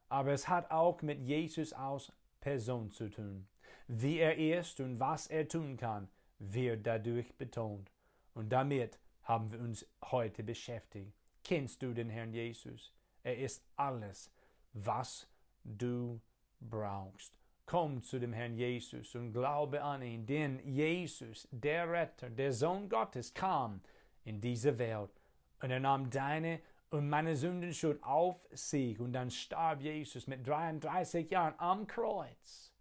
Aber 0.07 0.31
es 0.31 0.47
hat 0.47 0.71
auch 0.71 1.01
mit 1.01 1.21
Jesus 1.21 1.73
aus 1.73 2.11
Person 2.39 2.89
zu 2.89 3.09
tun. 3.09 3.47
Wie 3.87 4.17
er 4.17 4.37
ist 4.37 4.79
und 4.79 4.99
was 4.99 5.27
er 5.27 5.47
tun 5.47 5.77
kann, 5.77 6.09
wird 6.39 6.85
dadurch 6.85 7.33
betont. 7.35 7.91
Und 8.33 8.49
damit 8.49 8.99
haben 9.23 9.51
wir 9.51 9.59
uns 9.59 9.85
heute 10.03 10.43
beschäftigt. 10.43 11.13
Kennst 11.43 11.81
du 11.81 11.93
den 11.93 12.09
Herrn 12.09 12.33
Jesus? 12.33 12.93
Er 13.23 13.37
ist 13.37 13.63
alles, 13.75 14.31
was 14.73 15.27
du 15.63 16.21
brauchst. 16.59 17.33
Komm 17.65 18.01
zu 18.03 18.19
dem 18.19 18.33
Herrn 18.33 18.55
Jesus 18.55 19.15
und 19.15 19.31
glaube 19.31 19.81
an 19.81 20.03
ihn, 20.03 20.25
denn 20.25 20.59
Jesus, 20.67 21.47
der 21.51 21.91
Retter, 21.91 22.29
der 22.29 22.53
Sohn 22.53 22.87
Gottes, 22.87 23.33
kam 23.33 23.81
in 24.23 24.39
diese 24.39 24.77
Welt 24.77 25.21
und 25.61 25.71
er 25.71 25.79
nahm 25.79 26.09
deine 26.09 26.61
und 26.89 27.09
meine 27.09 27.35
Sündenschuld 27.35 28.03
auf 28.03 28.47
sich 28.51 28.99
und 28.99 29.13
dann 29.13 29.31
starb 29.31 29.81
Jesus 29.81 30.27
mit 30.27 30.45
33 30.45 31.29
Jahren 31.29 31.55
am 31.57 31.87
Kreuz 31.87 32.71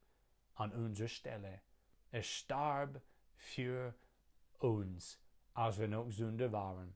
an 0.54 0.72
unserer 0.72 1.08
Stelle. 1.08 1.62
Er 2.10 2.22
starb 2.22 3.00
für 3.44 3.94
uns, 4.58 5.18
als 5.52 5.78
wir 5.78 5.88
noch 5.88 6.10
Sünder 6.10 6.50
waren. 6.52 6.94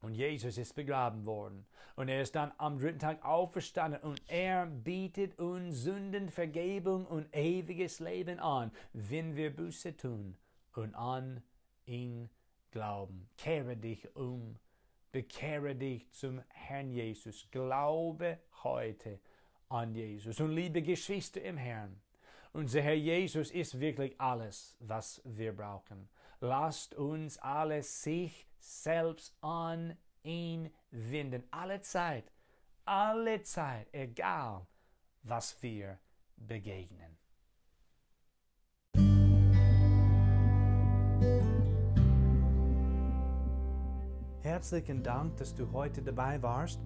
Und 0.00 0.14
Jesus 0.14 0.58
ist 0.58 0.74
begraben 0.74 1.26
worden. 1.26 1.66
Und 1.96 2.08
er 2.08 2.22
ist 2.22 2.36
dann 2.36 2.52
am 2.58 2.78
dritten 2.78 3.00
Tag 3.00 3.24
auferstanden. 3.24 4.00
Und 4.02 4.22
er 4.28 4.66
bietet 4.66 5.38
uns 5.38 5.82
Sündenvergebung 5.82 7.04
und 7.06 7.34
ewiges 7.34 7.98
Leben 7.98 8.38
an, 8.38 8.70
wenn 8.92 9.34
wir 9.34 9.54
Buße 9.54 9.96
tun 9.96 10.36
und 10.74 10.94
an 10.94 11.42
ihn 11.86 12.30
glauben. 12.70 13.28
Kehre 13.36 13.76
dich 13.76 14.14
um. 14.14 14.56
Bekehre 15.10 15.74
dich 15.74 16.08
zum 16.12 16.42
Herrn 16.48 16.90
Jesus. 16.90 17.48
Glaube 17.50 18.38
heute 18.62 19.18
an 19.68 19.94
Jesus. 19.94 20.38
Und 20.38 20.52
liebe 20.52 20.82
Geschwister 20.82 21.42
im 21.42 21.56
Herrn, 21.56 22.00
unser 22.58 22.80
Herr 22.80 22.94
Jesus 22.94 23.52
ist 23.52 23.78
wirklich 23.78 24.20
alles, 24.20 24.76
was 24.80 25.22
wir 25.24 25.54
brauchen. 25.54 26.08
Lasst 26.40 26.92
uns 26.92 27.38
alle 27.38 27.84
sich 27.84 28.48
selbst 28.58 29.32
an 29.40 29.96
ihn 30.24 30.68
wenden. 30.90 31.44
Alle 31.52 31.80
Zeit, 31.82 32.32
alle 32.84 33.44
Zeit, 33.44 33.86
egal 33.92 34.66
was 35.22 35.62
wir 35.62 36.00
begegnen. 36.36 37.16
Herzlichen 44.42 45.04
Dank, 45.04 45.36
dass 45.36 45.54
du 45.54 45.70
heute 45.70 46.02
dabei 46.02 46.42
warst. 46.42 46.80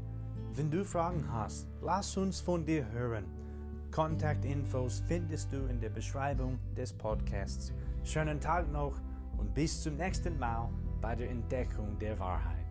Wenn 0.53 0.71
du 0.71 0.85
Fragen 0.85 1.33
hast, 1.33 1.67
lass 1.81 2.15
uns 2.19 2.43
von 2.43 2.67
dir 2.67 2.87
hören. 2.91 3.25
Kontaktinfos 3.93 5.03
findest 5.07 5.53
du 5.53 5.67
in 5.67 5.79
der 5.79 5.91
Beschreibung 5.91 6.59
des 6.75 6.95
Podcasts. 6.95 7.75
Schönen 8.05 8.41
Tag 8.41 8.73
noch 8.73 8.99
und 9.37 9.53
bis 9.53 9.83
zum 9.83 9.99
nächsten 9.99 10.39
Mal 10.39 10.71
bei 11.03 11.15
der 11.15 11.29
Entdeckung 11.29 11.99
der 11.99 12.19
Wahrheit. 12.19 12.62